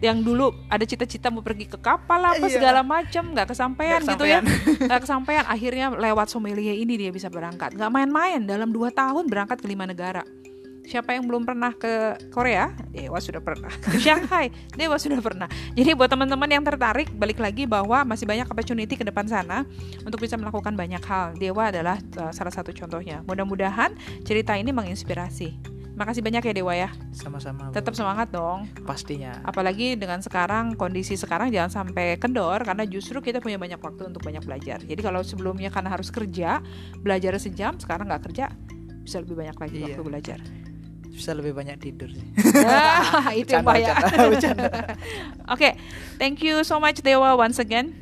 Yang 0.00 0.18
dulu 0.24 0.46
ada 0.72 0.84
cita-cita 0.84 1.28
mau 1.28 1.44
pergi 1.44 1.68
ke 1.68 1.76
kapal 1.76 2.24
apa 2.24 2.40
Iya. 2.48 2.56
segala 2.56 2.80
macam 2.80 3.36
nggak 3.36 3.52
kesampaian 3.52 4.00
gitu 4.00 4.24
ya. 4.24 4.40
nggak 4.88 5.00
kesampaian. 5.04 5.44
Akhirnya 5.44 5.92
lewat 5.92 6.32
sommelier 6.32 6.72
ini 6.72 6.96
dia 6.96 7.12
bisa 7.12 7.28
berangkat. 7.28 7.76
Nggak 7.76 7.92
main-main. 7.92 8.40
Dalam 8.48 8.72
dua 8.72 8.88
tahun 8.88 9.28
berangkat 9.28 9.60
ke 9.60 9.68
lima 9.68 9.84
negara 9.84 10.24
Siapa 10.86 11.18
yang 11.18 11.26
belum 11.26 11.42
pernah 11.42 11.74
ke 11.74 12.14
Korea? 12.30 12.70
Dewa 12.94 13.18
sudah 13.18 13.42
pernah. 13.42 13.68
Ke 13.82 13.98
Shanghai, 13.98 14.54
Dewa 14.78 14.94
sudah 14.96 15.18
pernah. 15.18 15.50
Jadi 15.74 15.98
buat 15.98 16.06
teman-teman 16.06 16.46
yang 16.46 16.62
tertarik, 16.62 17.10
balik 17.10 17.42
lagi 17.42 17.66
bahwa 17.66 18.06
masih 18.06 18.22
banyak 18.22 18.46
opportunity 18.46 18.94
ke 18.94 19.02
depan 19.02 19.26
sana 19.26 19.66
untuk 20.06 20.22
bisa 20.22 20.38
melakukan 20.38 20.78
banyak 20.78 21.02
hal. 21.02 21.34
Dewa 21.34 21.74
adalah 21.74 21.98
uh, 22.22 22.30
salah 22.30 22.54
satu 22.54 22.70
contohnya. 22.70 23.26
Mudah-mudahan 23.26 23.98
cerita 24.22 24.54
ini 24.54 24.70
menginspirasi. 24.70 25.74
Makasih 25.96 26.20
banyak 26.22 26.44
ya 26.44 26.52
Dewa 26.54 26.72
ya. 26.76 26.92
Sama-sama. 27.10 27.72
Tetap 27.72 27.96
semangat 27.96 28.30
dong. 28.30 28.68
pastinya. 28.86 29.42
Apalagi 29.42 29.96
dengan 29.98 30.22
sekarang 30.22 30.76
kondisi 30.78 31.16
sekarang 31.16 31.50
jangan 31.50 31.82
sampai 31.82 32.14
kendor 32.20 32.62
karena 32.62 32.86
justru 32.86 33.18
kita 33.18 33.42
punya 33.42 33.56
banyak 33.58 33.80
waktu 33.80 34.06
untuk 34.14 34.22
banyak 34.22 34.44
belajar. 34.44 34.78
Jadi 34.84 35.00
kalau 35.02 35.24
sebelumnya 35.24 35.72
karena 35.72 35.90
harus 35.90 36.12
kerja, 36.12 36.60
belajar 37.00 37.34
sejam, 37.40 37.74
sekarang 37.80 38.12
nggak 38.12 38.28
kerja, 38.28 38.52
bisa 39.02 39.24
lebih 39.24 39.34
banyak 39.40 39.56
lagi 39.56 39.76
Iya. 39.80 39.84
waktu 39.96 40.02
belajar. 40.04 40.38
Bisa 41.16 41.32
lebih 41.32 41.56
banyak 41.56 41.80
tidur 41.80 42.12
sih. 42.12 42.28
Ah, 42.60 43.32
itu 43.32 43.56
yang 43.56 43.64
bahaya. 43.64 43.96
Oke, 45.54 45.72
thank 46.20 46.44
you 46.44 46.60
so 46.60 46.76
much 46.76 47.00
Dewa 47.00 47.32
once 47.32 47.56
again. 47.56 47.96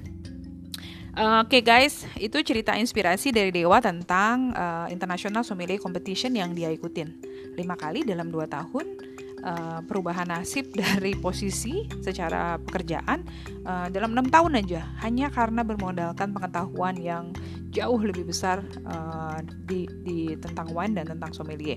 Uh, 1.14 1.46
Oke 1.46 1.62
guys, 1.62 2.02
itu 2.18 2.42
cerita 2.42 2.74
inspirasi 2.74 3.30
dari 3.30 3.54
Dewa 3.54 3.78
tentang 3.78 4.50
uh, 4.50 4.90
International 4.90 5.46
Sommelier 5.46 5.78
Competition 5.78 6.34
yang 6.34 6.50
dia 6.58 6.74
ikutin 6.74 7.14
lima 7.54 7.78
kali 7.78 8.02
dalam 8.02 8.34
dua 8.34 8.50
tahun. 8.50 9.13
Uh, 9.44 9.80
perubahan 9.84 10.26
nasib 10.32 10.72
dari 10.80 11.14
posisi 11.14 11.86
secara 12.00 12.56
pekerjaan 12.58 13.22
uh, 13.68 13.86
dalam 13.92 14.16
enam 14.16 14.26
tahun 14.26 14.64
aja 14.64 14.82
hanya 15.04 15.28
karena 15.30 15.62
bermodalkan 15.62 16.32
pengetahuan 16.32 16.96
yang 16.98 17.30
jauh 17.74 17.98
lebih 17.98 18.30
besar 18.30 18.62
uh, 18.86 19.38
di, 19.66 19.84
di 20.06 20.32
tentang 20.38 20.70
wine 20.70 20.94
dan 20.94 21.10
tentang 21.10 21.34
sommelier. 21.34 21.76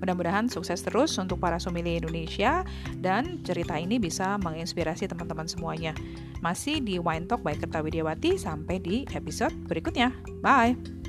Mudah-mudahan 0.00 0.48
sukses 0.48 0.80
terus 0.80 1.14
untuk 1.20 1.38
para 1.38 1.60
sommelier 1.60 2.00
Indonesia 2.00 2.64
dan 2.98 3.44
cerita 3.44 3.76
ini 3.76 4.00
bisa 4.00 4.40
menginspirasi 4.40 5.08
teman-teman 5.08 5.44
semuanya. 5.44 5.92
Masih 6.40 6.80
di 6.80 7.00
Wine 7.00 7.28
Talk 7.28 7.44
by 7.44 7.56
Kerta 7.56 7.80
Widiawati 7.84 8.36
sampai 8.40 8.80
di 8.80 9.04
episode 9.12 9.52
berikutnya. 9.68 10.12
Bye. 10.40 11.03